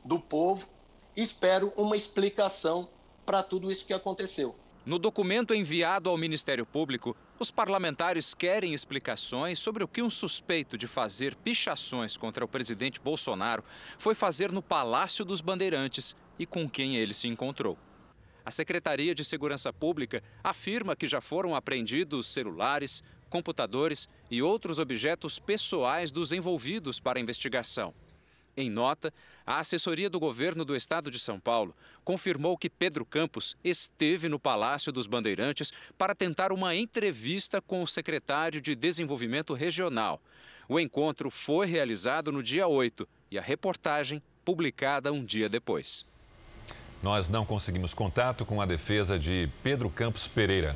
[0.04, 0.68] do povo,
[1.16, 2.90] espero uma explicação
[3.24, 4.56] para tudo isso que aconteceu.
[4.84, 10.78] No documento enviado ao Ministério Público, os parlamentares querem explicações sobre o que um suspeito
[10.78, 13.64] de fazer pichações contra o presidente Bolsonaro
[14.00, 17.78] foi fazer no Palácio dos Bandeirantes e com quem ele se encontrou.
[18.50, 25.38] A Secretaria de Segurança Pública afirma que já foram apreendidos celulares, computadores e outros objetos
[25.38, 27.94] pessoais dos envolvidos para a investigação.
[28.58, 29.14] Em nota,
[29.46, 34.40] a assessoria do governo do estado de São Paulo confirmou que Pedro Campos esteve no
[34.40, 40.20] Palácio dos Bandeirantes para tentar uma entrevista com o secretário de Desenvolvimento Regional.
[40.68, 46.10] O encontro foi realizado no dia 8 e a reportagem publicada um dia depois.
[47.02, 50.76] Nós não conseguimos contato com a defesa de Pedro Campos Pereira.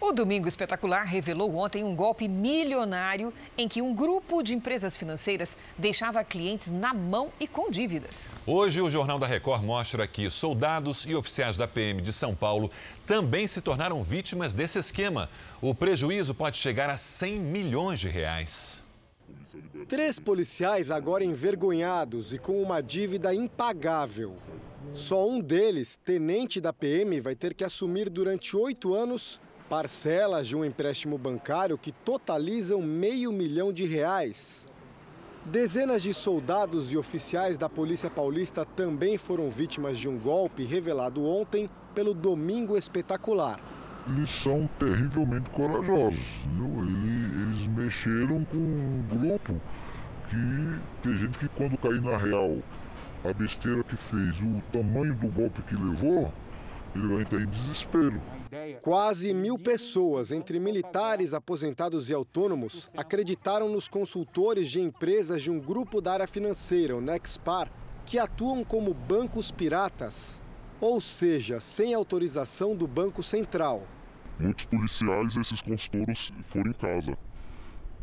[0.00, 5.56] O Domingo Espetacular revelou ontem um golpe milionário em que um grupo de empresas financeiras
[5.76, 8.30] deixava clientes na mão e com dívidas.
[8.46, 12.70] Hoje, o Jornal da Record mostra que soldados e oficiais da PM de São Paulo
[13.04, 15.28] também se tornaram vítimas desse esquema.
[15.60, 18.84] O prejuízo pode chegar a 100 milhões de reais.
[19.88, 24.36] Três policiais agora envergonhados e com uma dívida impagável.
[24.92, 30.56] Só um deles, tenente da PM, vai ter que assumir durante oito anos parcelas de
[30.56, 34.66] um empréstimo bancário que totalizam meio milhão de reais.
[35.44, 41.24] Dezenas de soldados e oficiais da Polícia Paulista também foram vítimas de um golpe revelado
[41.24, 43.60] ontem pelo Domingo Espetacular.
[44.06, 46.40] Eles são terrivelmente corajosos.
[46.78, 49.60] Eles, eles mexeram com um grupo
[50.28, 52.58] que tem gente que quando cair na real
[53.24, 56.32] a besteira que fez, o tamanho do golpe que levou,
[56.94, 58.20] ele vai entrar em desespero.
[58.80, 65.58] Quase mil pessoas, entre militares, aposentados e autônomos, acreditaram nos consultores de empresas de um
[65.60, 67.70] grupo da área financeira, o Nexpar,
[68.06, 70.40] que atuam como bancos piratas,
[70.80, 73.82] ou seja, sem autorização do Banco Central.
[74.38, 77.18] Muitos policiais, esses consultores, foram em casa.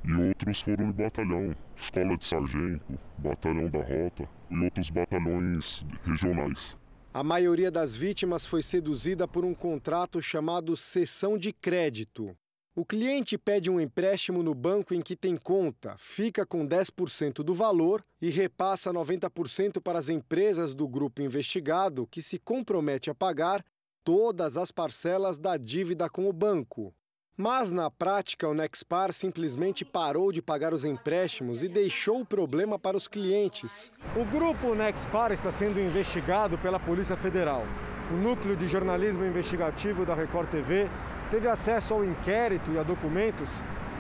[0.08, 6.78] E outros foram no batalhão, escola de sargento, batalhão da rota e outros batalhões regionais.
[7.12, 12.38] A maioria das vítimas foi seduzida por um contrato chamado cessão de crédito.
[12.76, 17.54] O cliente pede um empréstimo no banco em que tem conta, fica com 10% do
[17.54, 23.66] valor e repassa 90% para as empresas do grupo investigado, que se compromete a pagar
[24.04, 26.94] todas as parcelas da dívida com o banco.
[27.38, 32.80] Mas, na prática, o Nexpar simplesmente parou de pagar os empréstimos e deixou o problema
[32.80, 33.92] para os clientes.
[34.16, 37.66] O grupo Nexpar está sendo investigado pela Polícia Federal.
[38.10, 40.90] O núcleo de jornalismo investigativo da Record TV
[41.30, 43.50] teve acesso ao inquérito e a documentos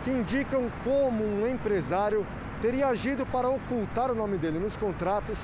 [0.05, 2.25] que indicam como um empresário
[2.61, 5.39] teria agido para ocultar o nome dele nos contratos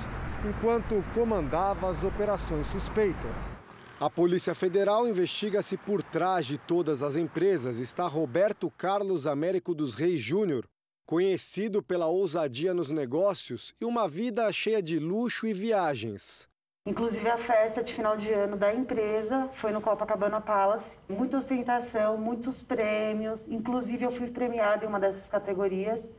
[0.48, 3.61] enquanto comandava as operações suspeitas.
[4.02, 9.76] A Polícia Federal investiga se por trás de todas as empresas está Roberto Carlos Américo
[9.76, 10.68] dos Reis Júnior,
[11.06, 16.50] conhecido pela ousadia nos negócios e uma vida cheia de luxo e viagens.
[16.84, 20.98] Inclusive a festa de final de ano da empresa foi no Copacabana Palace.
[21.08, 23.48] Muita ostentação, muitos prêmios.
[23.48, 26.10] Inclusive eu fui premiada em uma dessas categorias.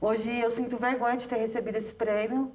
[0.00, 2.50] Hoje eu sinto vergonha de ter recebido esse prêmio,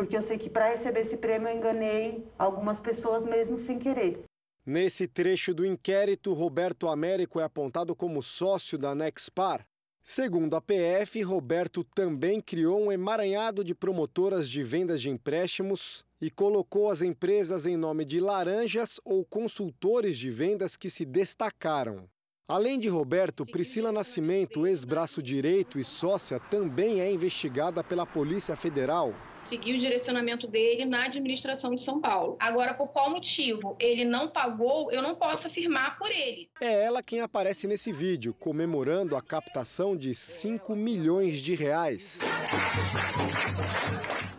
[0.00, 4.24] porque eu sei que para receber esse prêmio eu enganei algumas pessoas mesmo sem querer.
[4.64, 9.66] Nesse trecho do inquérito, Roberto Américo é apontado como sócio da Nexpar.
[10.02, 16.30] Segundo a PF, Roberto também criou um emaranhado de promotoras de vendas de empréstimos e
[16.30, 22.08] colocou as empresas em nome de laranjas ou consultores de vendas que se destacaram.
[22.48, 29.14] Além de Roberto, Priscila Nascimento, ex-braço direito e sócia, também é investigada pela Polícia Federal
[29.50, 32.36] seguir o direcionamento dele na administração de São Paulo.
[32.38, 36.48] Agora, por qual motivo ele não pagou, eu não posso afirmar por ele.
[36.60, 42.20] É ela quem aparece nesse vídeo, comemorando a captação de 5 milhões de reais.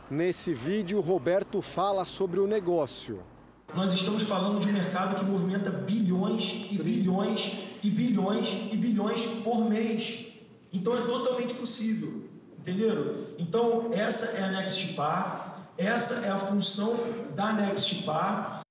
[0.10, 3.22] Nesse vídeo, Roberto fala sobre o negócio.
[3.76, 9.26] Nós estamos falando de um mercado que movimenta bilhões e bilhões e bilhões e bilhões
[9.44, 10.26] por mês.
[10.72, 12.31] Então é totalmente possível.
[12.62, 13.26] Entenderam?
[13.40, 16.96] Então, essa é a NextPar, essa é a função
[17.36, 18.62] da NextPar.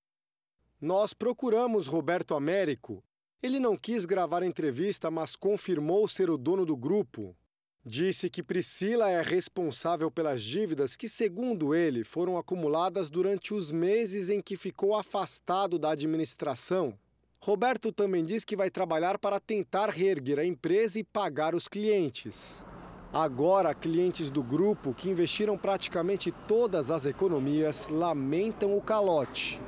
[0.80, 3.03] Nós procuramos Roberto Américo.
[3.43, 7.36] Ele não quis gravar a entrevista, mas confirmou ser o dono do grupo.
[7.84, 14.28] Disse que Priscila é responsável pelas dívidas que, segundo ele, foram acumuladas durante os meses
[14.28, 16.97] em que ficou afastado da administração.
[17.41, 22.64] Roberto também diz que vai trabalhar para tentar reerguer a empresa e pagar os clientes.
[23.12, 29.61] Agora, clientes do grupo que investiram praticamente todas as economias lamentam o calote.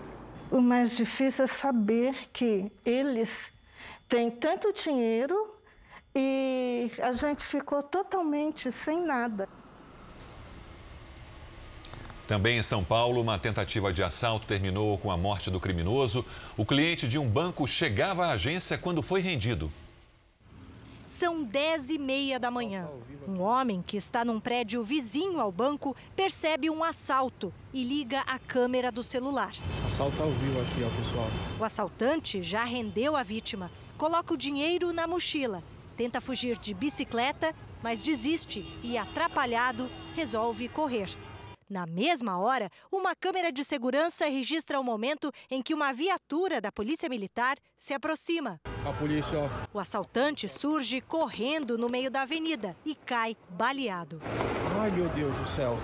[0.49, 3.51] O mais difícil é saber que eles
[4.09, 5.57] têm tanto dinheiro
[6.15, 9.49] e a gente ficou totalmente sem nada.
[12.29, 16.25] Também em São Paulo, uma tentativa de assalto terminou com a morte do criminoso.
[16.57, 19.69] O cliente de um banco chegava à agência quando foi rendido.
[21.03, 22.89] São 10 e meia da manhã.
[23.27, 28.39] Um homem que está num prédio vizinho ao banco percebe um assalto e liga a
[28.39, 29.53] câmera do celular.
[29.85, 31.27] Assalto ao vivo aqui, ó, pessoal.
[31.59, 35.63] O assaltante já rendeu a vítima, coloca o dinheiro na mochila,
[35.97, 41.09] tenta fugir de bicicleta, mas desiste e, atrapalhado, resolve correr.
[41.69, 46.71] Na mesma hora, uma câmera de segurança registra o momento em que uma viatura da
[46.71, 48.61] Polícia Militar se aproxima.
[48.85, 49.49] A polícia, ó.
[49.73, 54.21] O assaltante surge correndo no meio da avenida e cai baleado.
[54.81, 55.79] Ai, meu Deus do céu.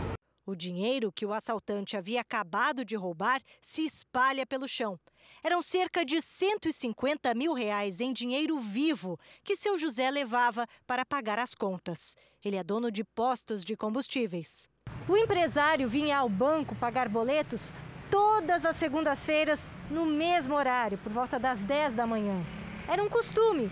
[0.44, 4.98] O dinheiro que o assaltante havia acabado de roubar se espalha pelo chão.
[5.44, 11.38] Eram cerca de 150 mil reais em dinheiro vivo que seu José levava para pagar
[11.38, 12.16] as contas.
[12.42, 14.66] Ele é dono de postos de combustíveis.
[15.08, 17.72] O empresário vinha ao banco pagar boletos
[18.10, 22.38] todas as segundas-feiras, no mesmo horário, por volta das 10 da manhã.
[22.86, 23.70] Era um costume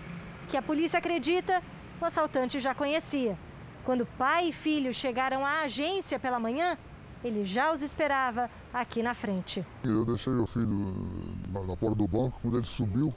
[0.49, 1.61] que a polícia acredita
[2.01, 3.37] o assaltante já conhecia.
[3.85, 6.75] Quando pai e filho chegaram à agência pela manhã,
[7.23, 9.63] ele já os esperava aqui na frente.
[9.83, 10.67] Eu deixei o filho
[11.53, 13.13] na, na porta do banco, quando ele subiu,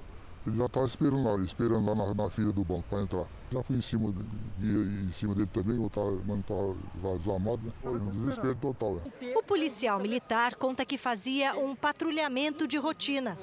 [0.47, 3.27] ele já estava esperando lá, esperando lá na, na fila do banco para entrar.
[3.53, 4.13] Já fui em cima,
[4.59, 7.73] de, em cima dele também, eu estava desarmado, né?
[7.83, 8.95] Foi um desespero total.
[8.95, 9.35] Né?
[9.37, 13.39] O policial militar conta que fazia um patrulhamento de rotina.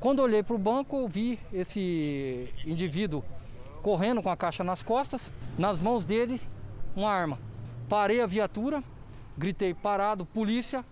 [0.00, 3.22] Quando olhei para o banco, vi esse indivíduo
[3.82, 6.40] correndo com a caixa nas costas, nas mãos dele,
[6.96, 7.38] uma arma.
[7.88, 8.82] Parei a viatura,
[9.38, 10.84] gritei parado, polícia,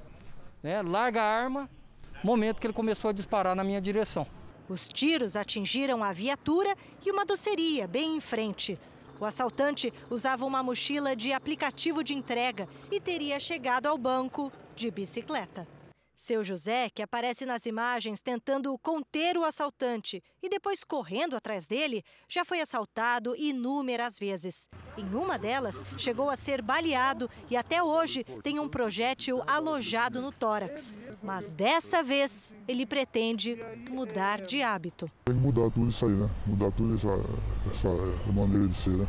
[0.62, 1.68] né, larga a arma,
[2.22, 4.26] momento que ele começou a disparar na minha direção.
[4.70, 8.78] Os tiros atingiram a viatura e uma doceria bem em frente.
[9.18, 14.88] O assaltante usava uma mochila de aplicativo de entrega e teria chegado ao banco de
[14.88, 15.66] bicicleta.
[16.20, 22.04] Seu José, que aparece nas imagens tentando conter o assaltante e depois correndo atrás dele,
[22.28, 24.68] já foi assaltado inúmeras vezes.
[24.98, 30.30] Em uma delas, chegou a ser baleado e até hoje tem um projétil alojado no
[30.30, 30.98] tórax.
[31.22, 33.56] Mas dessa vez, ele pretende
[33.88, 35.10] mudar de hábito.
[35.24, 36.28] Tem que mudar tudo isso aí, né?
[36.46, 37.08] Mudar tudo essa,
[37.72, 39.08] essa maneira de ser, né?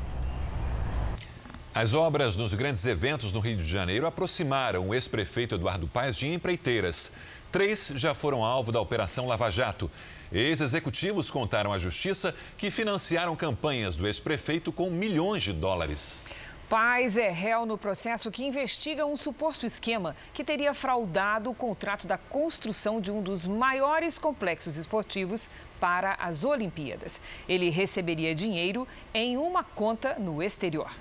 [1.73, 6.27] As obras nos grandes eventos no Rio de Janeiro aproximaram o ex-prefeito Eduardo Paes de
[6.27, 7.13] empreiteiras.
[7.49, 9.89] Três já foram alvo da Operação Lava Jato.
[10.33, 16.21] Ex-executivos contaram à Justiça que financiaram campanhas do ex-prefeito com milhões de dólares.
[16.67, 22.05] Paz é réu no processo que investiga um suposto esquema que teria fraudado o contrato
[22.05, 25.49] da construção de um dos maiores complexos esportivos
[25.79, 27.21] para as Olimpíadas.
[27.47, 30.91] Ele receberia dinheiro em uma conta no exterior.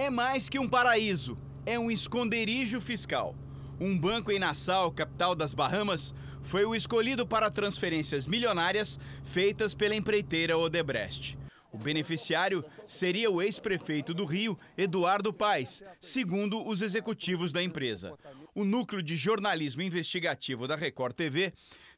[0.00, 1.36] É mais que um paraíso,
[1.66, 3.36] é um esconderijo fiscal.
[3.78, 9.94] Um banco em Nassau, capital das Bahamas, foi o escolhido para transferências milionárias feitas pela
[9.94, 11.36] empreiteira Odebrecht.
[11.70, 18.18] O beneficiário seria o ex-prefeito do Rio, Eduardo Paes, segundo os executivos da empresa.
[18.54, 21.52] O núcleo de jornalismo investigativo da Record TV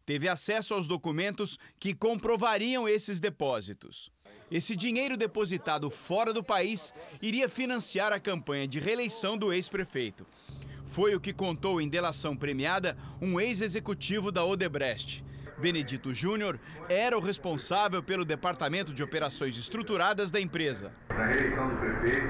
[0.04, 4.10] teve acesso aos documentos que comprovariam esses depósitos.
[4.52, 6.92] Esse dinheiro depositado fora do país
[7.22, 10.26] iria financiar a campanha de reeleição do ex-prefeito.
[10.84, 15.24] Foi o que contou em delação premiada um ex-executivo da Odebrecht.
[15.56, 20.92] Benedito Júnior era o responsável pelo departamento de operações estruturadas da empresa.
[21.08, 22.28] Na reeleição do prefeito,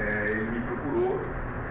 [0.00, 1.20] é, ele me procurou.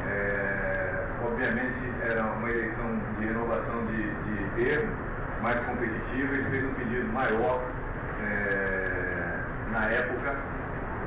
[0.08, 4.96] É, obviamente, era uma eleição de renovação de, de termo,
[5.42, 6.36] mais competitiva.
[6.36, 7.70] Ele fez um pedido maior.
[8.22, 9.03] É,
[9.74, 10.30] na época,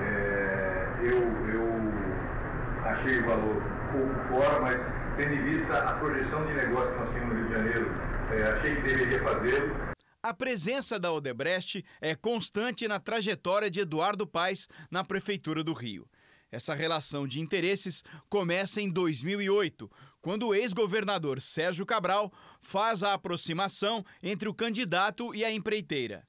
[0.03, 1.23] é, eu,
[1.55, 3.63] eu achei o valor
[3.93, 4.81] pouco fora, mas
[5.17, 7.91] tendo em vista a projeção de negócio que nós tínhamos no Rio de Janeiro,
[8.33, 9.97] é, achei que deveria fazê-lo.
[10.21, 16.09] A presença da Odebrecht é constante na trajetória de Eduardo Paes na Prefeitura do Rio.
[16.51, 19.89] Essa relação de interesses começa em 2008,
[20.21, 26.27] quando o ex-governador Sérgio Cabral faz a aproximação entre o candidato e a empreiteira.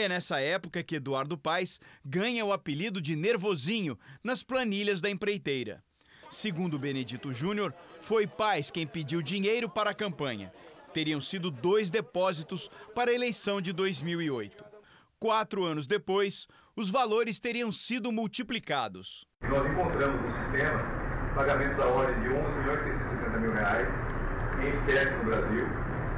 [0.00, 5.84] É nessa época que Eduardo Paes ganha o apelido de Nervosinho nas planilhas da empreiteira.
[6.30, 10.50] Segundo Benedito Júnior, foi Paes quem pediu dinheiro para a campanha.
[10.94, 14.64] Teriam sido dois depósitos para a eleição de 2008.
[15.18, 19.26] Quatro anos depois, os valores teriam sido multiplicados.
[19.42, 20.80] Nós encontramos no sistema
[21.34, 23.92] pagamentos da ordem de 11 milhões e 650 mil reais
[24.62, 25.66] em espécie no Brasil,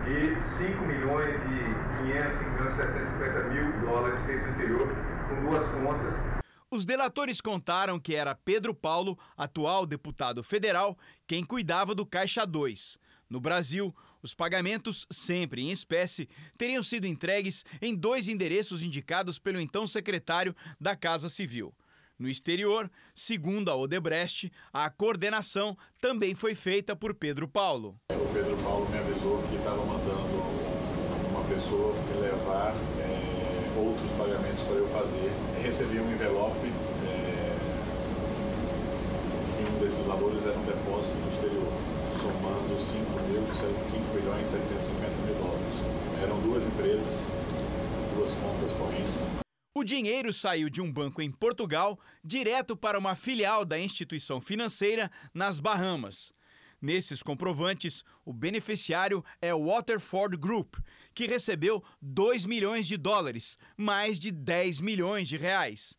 [0.07, 4.89] e 5 milhões e 500, 5 milhões e 750 mil dólares feitos no exterior,
[5.29, 6.43] com duas contas.
[6.71, 10.97] Os delatores contaram que era Pedro Paulo, atual deputado federal,
[11.27, 12.99] quem cuidava do Caixa 2.
[13.29, 19.61] No Brasil, os pagamentos, sempre em espécie, teriam sido entregues em dois endereços indicados pelo
[19.61, 21.75] então secretário da Casa Civil.
[22.19, 27.99] No exterior, segundo a Odebrecht, a coordenação também foi feita por Pedro Paulo.
[28.11, 30.39] O Pedro Paulo me avisou que estava mandando
[31.31, 35.33] uma pessoa me levar é, outros pagamentos para eu fazer.
[35.73, 36.67] Recebi um envelope
[37.07, 37.57] é,
[39.59, 41.73] e um desses valores era um depósito no exterior,
[42.21, 43.41] somando 5, mil,
[43.91, 46.23] 5 milhões e 750 mil dólares.
[46.23, 47.15] Eram duas empresas,
[48.15, 49.23] duas contas correntes.
[49.75, 55.11] O dinheiro saiu de um banco em Portugal direto para uma filial da instituição financeira
[55.33, 56.35] nas Bahamas.
[56.83, 60.75] Nesses comprovantes, o beneficiário é o Waterford Group,
[61.15, 65.97] que recebeu 2 milhões de dólares, mais de 10 milhões de reais.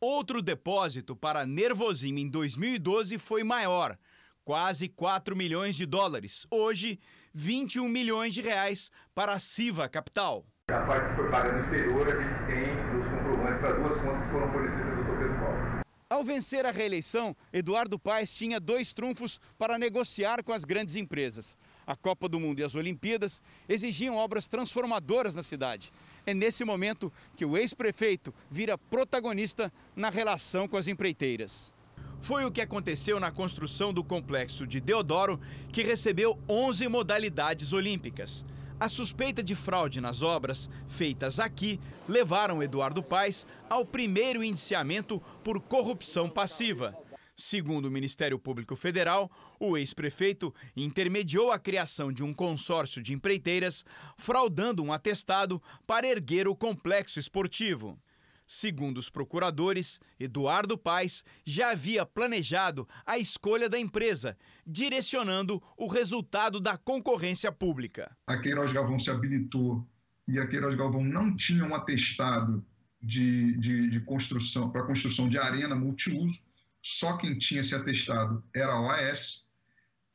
[0.00, 3.98] Outro depósito para Nervosim em 2012 foi maior,
[4.44, 6.46] quase 4 milhões de dólares.
[6.50, 7.00] Hoje,
[7.32, 10.46] 21 milhões de reais para a Siva Capital.
[10.68, 14.22] A parte que foi paga no exterior, a gente tem os comprovantes para duas contas
[14.22, 15.18] que foram fornecidas do Dr.
[15.18, 15.86] Pedro Paulo.
[16.08, 21.56] Ao vencer a reeleição, Eduardo Paes tinha dois trunfos para negociar com as grandes empresas.
[21.86, 25.92] A Copa do Mundo e as Olimpíadas exigiam obras transformadoras na cidade.
[26.26, 31.72] É nesse momento que o ex-prefeito vira protagonista na relação com as empreiteiras.
[32.20, 38.44] Foi o que aconteceu na construção do complexo de Deodoro, que recebeu 11 modalidades olímpicas.
[38.80, 45.60] A suspeita de fraude nas obras feitas aqui levaram Eduardo Paes ao primeiro indiciamento por
[45.60, 46.94] corrupção passiva.
[47.36, 49.30] Segundo o Ministério Público Federal,
[49.60, 53.84] o ex-prefeito intermediou a criação de um consórcio de empreiteiras,
[54.16, 58.00] fraudando um atestado para erguer o complexo esportivo.
[58.46, 66.58] Segundo os procuradores, Eduardo Paes já havia planejado a escolha da empresa, direcionando o resultado
[66.58, 68.16] da concorrência pública.
[68.26, 69.86] A Queiroz Galvão se habilitou
[70.26, 72.64] e a Queiroz Galvão não tinha um atestado
[73.02, 76.45] de, de, de construção para construção de arena multiuso.
[76.88, 79.48] Só quem tinha esse atestado era a OAS.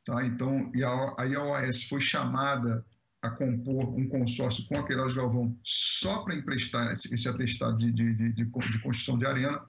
[0.05, 0.25] Tá?
[0.25, 2.85] Então, e a, aí a OAS foi chamada
[3.21, 7.91] a compor um consórcio com a Queiroz Galvão só para emprestar esse, esse atestado de,
[7.91, 9.61] de, de, de, construção de arena.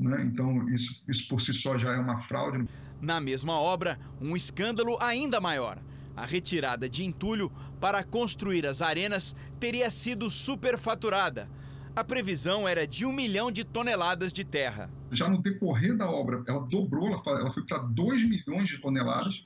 [0.00, 0.20] Né?
[0.24, 2.68] Então, isso, isso por si só já é uma fraude.
[3.00, 5.80] Na mesma obra, um escândalo ainda maior.
[6.16, 11.48] A retirada de entulho para construir as arenas teria sido superfaturada.
[11.94, 14.90] A previsão era de um milhão de toneladas de terra.
[15.10, 19.44] Já no decorrer da obra, ela dobrou, ela foi para 2 milhões de toneladas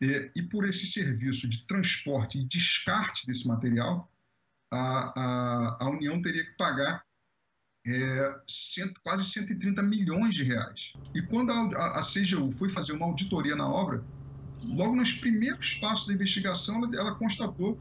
[0.00, 4.08] e por esse serviço de transporte e descarte desse material,
[4.70, 7.04] a, a, a União teria que pagar
[7.84, 10.92] é, cento, quase 130 milhões de reais.
[11.12, 14.04] E quando a, a, CGU foi fazer uma auditoria na obra,
[14.62, 17.76] logo nos primeiros passos da investigação, ela, ela constatou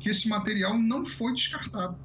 [0.00, 1.96] que esse material não foi descartado.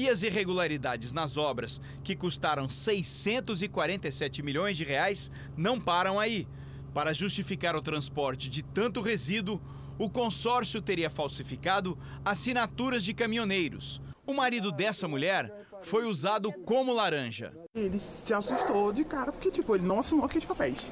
[0.00, 6.48] E as irregularidades nas obras, que custaram 647 milhões de reais, não param aí.
[6.94, 9.60] Para justificar o transporte de tanto resíduo,
[9.98, 14.00] o consórcio teria falsificado assinaturas de caminhoneiros.
[14.26, 17.52] O marido dessa mulher foi usado como laranja.
[17.74, 20.90] Ele se assustou de cara porque tipo, ele não assinou aqueles papéis.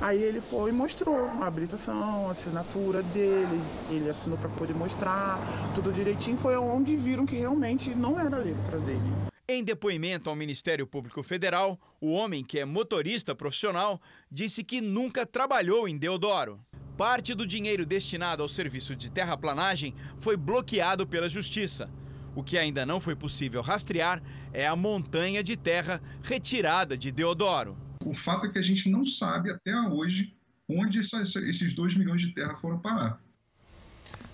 [0.00, 5.40] Aí ele foi e mostrou a habilitação, a assinatura dele, ele assinou para poder mostrar
[5.74, 6.36] tudo direitinho.
[6.36, 9.28] Foi onde viram que realmente não era a letra dele.
[9.48, 15.26] Em depoimento ao Ministério Público Federal, o homem, que é motorista profissional, disse que nunca
[15.26, 16.60] trabalhou em Deodoro.
[16.96, 21.90] Parte do dinheiro destinado ao serviço de terraplanagem foi bloqueado pela Justiça.
[22.36, 24.22] O que ainda não foi possível rastrear
[24.52, 27.87] é a montanha de terra retirada de Deodoro.
[28.08, 30.34] O fato é que a gente não sabe até hoje
[30.66, 33.20] onde esses 2 milhões de terra foram parar.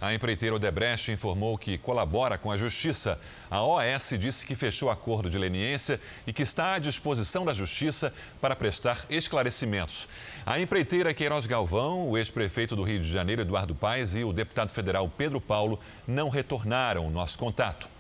[0.01, 3.19] A empreiteira Odebrecht informou que colabora com a Justiça.
[3.51, 8.15] A OAS disse que fechou acordo de leniência e que está à disposição da Justiça
[8.41, 10.07] para prestar esclarecimentos.
[10.47, 14.71] A empreiteira Queiroz Galvão, o ex-prefeito do Rio de Janeiro, Eduardo Paes, e o deputado
[14.71, 17.94] federal Pedro Paulo não retornaram o nosso contato.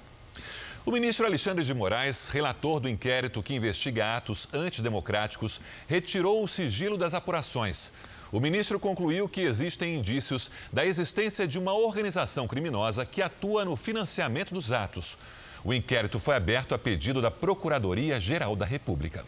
[0.86, 5.58] O ministro Alexandre de Moraes, relator do inquérito que investiga atos antidemocráticos,
[5.88, 7.90] retirou o sigilo das apurações.
[8.30, 13.76] O ministro concluiu que existem indícios da existência de uma organização criminosa que atua no
[13.76, 15.16] financiamento dos atos.
[15.64, 19.24] O inquérito foi aberto a pedido da Procuradoria-Geral da República.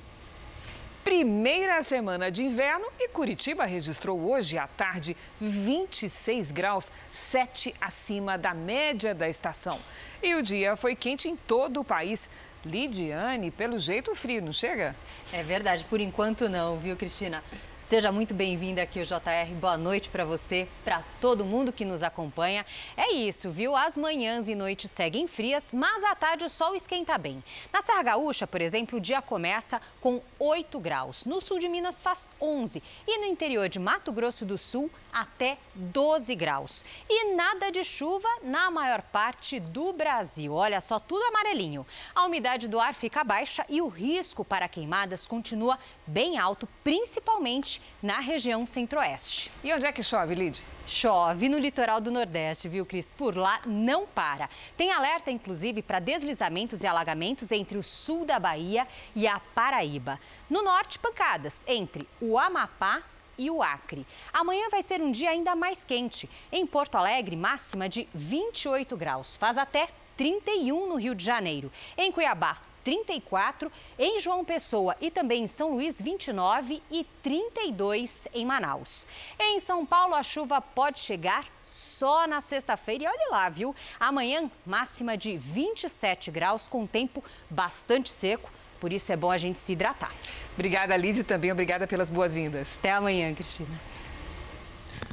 [1.06, 8.52] Primeira semana de inverno e Curitiba registrou hoje à tarde 26 graus, 7 acima da
[8.52, 9.78] média da estação.
[10.20, 12.28] E o dia foi quente em todo o país.
[12.64, 14.96] Lidiane, pelo jeito frio não chega?
[15.32, 17.40] É verdade, por enquanto não, viu, Cristina?
[17.86, 19.54] Seja muito bem-vinda aqui ao JR.
[19.60, 22.66] Boa noite para você, para todo mundo que nos acompanha.
[22.96, 23.76] É isso, viu?
[23.76, 27.44] As manhãs e noites seguem frias, mas à tarde o sol esquenta bem.
[27.72, 31.26] Na Serra Gaúcha, por exemplo, o dia começa com 8 graus.
[31.26, 35.56] No sul de Minas faz 11 e no interior de Mato Grosso do Sul até
[35.72, 36.84] 12 graus.
[37.08, 40.52] E nada de chuva na maior parte do Brasil.
[40.52, 41.86] Olha só, tudo amarelinho.
[42.12, 47.75] A umidade do ar fica baixa e o risco para queimadas continua bem alto, principalmente
[48.02, 49.50] na região centro-oeste.
[49.62, 50.64] E onde é que chove, Lid?
[50.86, 53.10] Chove no litoral do Nordeste, viu, Cris?
[53.10, 54.48] Por lá não para.
[54.76, 60.20] Tem alerta, inclusive, para deslizamentos e alagamentos entre o sul da Bahia e a Paraíba.
[60.48, 63.02] No norte, pancadas entre o Amapá
[63.38, 64.06] e o Acre.
[64.32, 66.28] Amanhã vai ser um dia ainda mais quente.
[66.50, 69.36] Em Porto Alegre, máxima de 28 graus.
[69.36, 71.70] Faz até 31 no Rio de Janeiro.
[71.96, 78.46] Em Cuiabá, 34, em João Pessoa e também em São Luís, 29 e 32 em
[78.46, 79.08] Manaus.
[79.40, 83.74] Em São Paulo, a chuva pode chegar só na sexta-feira e olhe lá, viu?
[83.98, 88.52] Amanhã, máxima de 27 graus, com tempo bastante seco.
[88.78, 90.14] Por isso é bom a gente se hidratar.
[90.54, 92.76] Obrigada, Lídia, também obrigada pelas boas-vindas.
[92.78, 93.80] Até amanhã, Cristina.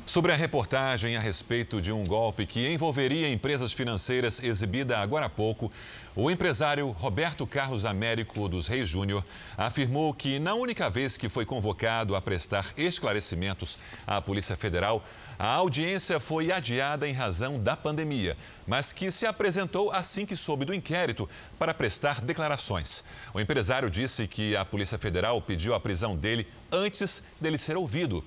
[0.06, 5.30] Sobre a reportagem a respeito de um golpe que envolveria empresas financeiras exibida agora há
[5.30, 5.72] pouco,
[6.14, 9.26] o empresário Roberto Carlos Américo dos Reis Júnior
[9.58, 15.02] afirmou que, na única vez que foi convocado a prestar esclarecimentos à Polícia Federal,
[15.40, 18.38] a audiência foi adiada em razão da pandemia,
[18.68, 23.06] mas que se apresentou assim que soube do inquérito para prestar declarações.
[23.34, 28.24] O empresário disse que a Polícia Federal pediu a prisão dele antes dele ser ouvido.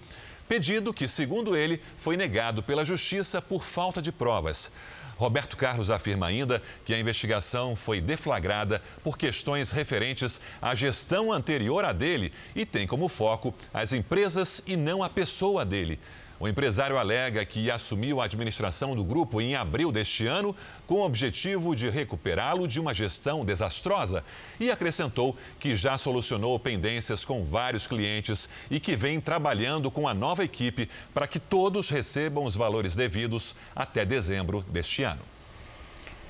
[0.49, 4.71] Pedido que, segundo ele, foi negado pela Justiça por falta de provas.
[5.17, 11.85] Roberto Carlos afirma ainda que a investigação foi deflagrada por questões referentes à gestão anterior
[11.85, 15.99] à dele e tem como foco as empresas e não a pessoa dele.
[16.39, 20.55] O empresário alega que assumiu a administração do grupo em abril deste ano
[20.87, 24.23] com o objetivo de recuperá-lo de uma gestão desastrosa
[24.61, 30.13] e acrescentou que já solucionou pendências com vários clientes e que vem trabalhando com a
[30.13, 35.36] nova equipe para que todos recebam os valores devidos até dezembro deste ano.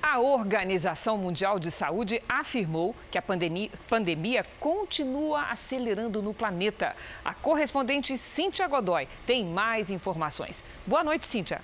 [0.03, 6.95] A Organização Mundial de Saúde afirmou que a pandemia, pandemia, continua acelerando no planeta.
[7.25, 10.63] A correspondente Cíntia Godoy tem mais informações.
[10.87, 11.61] Boa noite, Cíntia.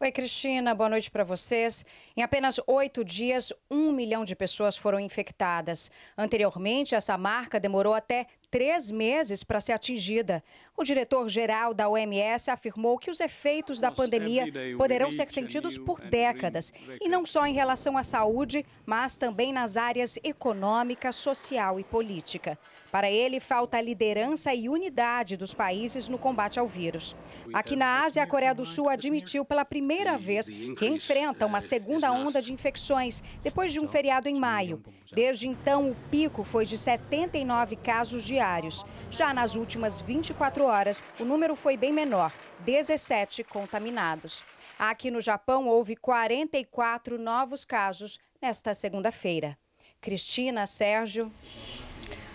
[0.00, 1.84] Oi, Cristina, boa noite para vocês.
[2.18, 5.88] Em apenas oito dias, um milhão de pessoas foram infectadas.
[6.16, 10.42] Anteriormente, essa marca demorou até três meses para ser atingida.
[10.76, 14.46] O diretor-geral da OMS afirmou que os efeitos da pandemia
[14.76, 19.76] poderão ser sentidos por décadas, e não só em relação à saúde, mas também nas
[19.76, 22.58] áreas econômica, social e política.
[22.90, 27.14] Para ele, falta liderança e unidade dos países no combate ao vírus.
[27.52, 32.07] Aqui na Ásia, a Coreia do Sul admitiu pela primeira vez que enfrenta uma segunda
[32.12, 34.82] onda de infecções depois de um feriado em maio.
[35.12, 38.84] Desde então, o pico foi de 79 casos diários.
[39.10, 44.44] Já nas últimas 24 horas, o número foi bem menor 17 contaminados.
[44.78, 49.58] Aqui no Japão, houve 44 novos casos nesta segunda-feira.
[50.00, 51.32] Cristina, Sérgio.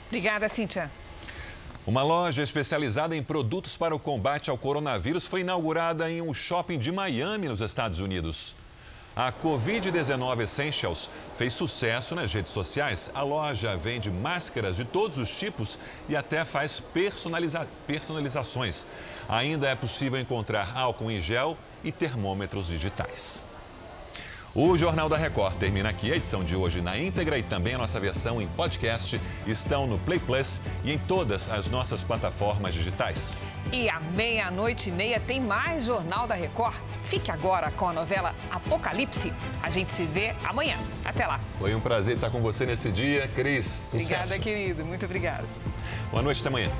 [0.07, 0.91] Obrigada, Cíntia.
[1.85, 6.79] Uma loja especializada em produtos para o combate ao coronavírus foi inaugurada em um shopping
[6.79, 8.55] de Miami, nos Estados Unidos.
[9.15, 13.11] A Covid-19 Essentials fez sucesso nas redes sociais.
[13.13, 15.77] A loja vende máscaras de todos os tipos
[16.09, 18.85] e até faz personaliza personalizações.
[19.29, 23.41] Ainda é possível encontrar álcool em gel e termômetros digitais.
[24.55, 26.11] O Jornal da Record termina aqui.
[26.11, 29.97] A edição de hoje na íntegra e também a nossa versão em podcast estão no
[29.97, 33.39] Play Plus e em todas as nossas plataformas digitais.
[33.71, 36.75] E à meia-noite e meia tem mais Jornal da Record.
[37.01, 39.33] Fique agora com a novela Apocalipse.
[39.63, 40.77] A gente se vê amanhã.
[41.03, 41.39] Até lá.
[41.57, 43.65] Foi um prazer estar com você nesse dia, Cris.
[43.65, 44.13] Sucesso.
[44.13, 44.85] Obrigada, querido.
[44.85, 45.47] Muito obrigada.
[46.11, 46.71] Boa noite, até amanhã.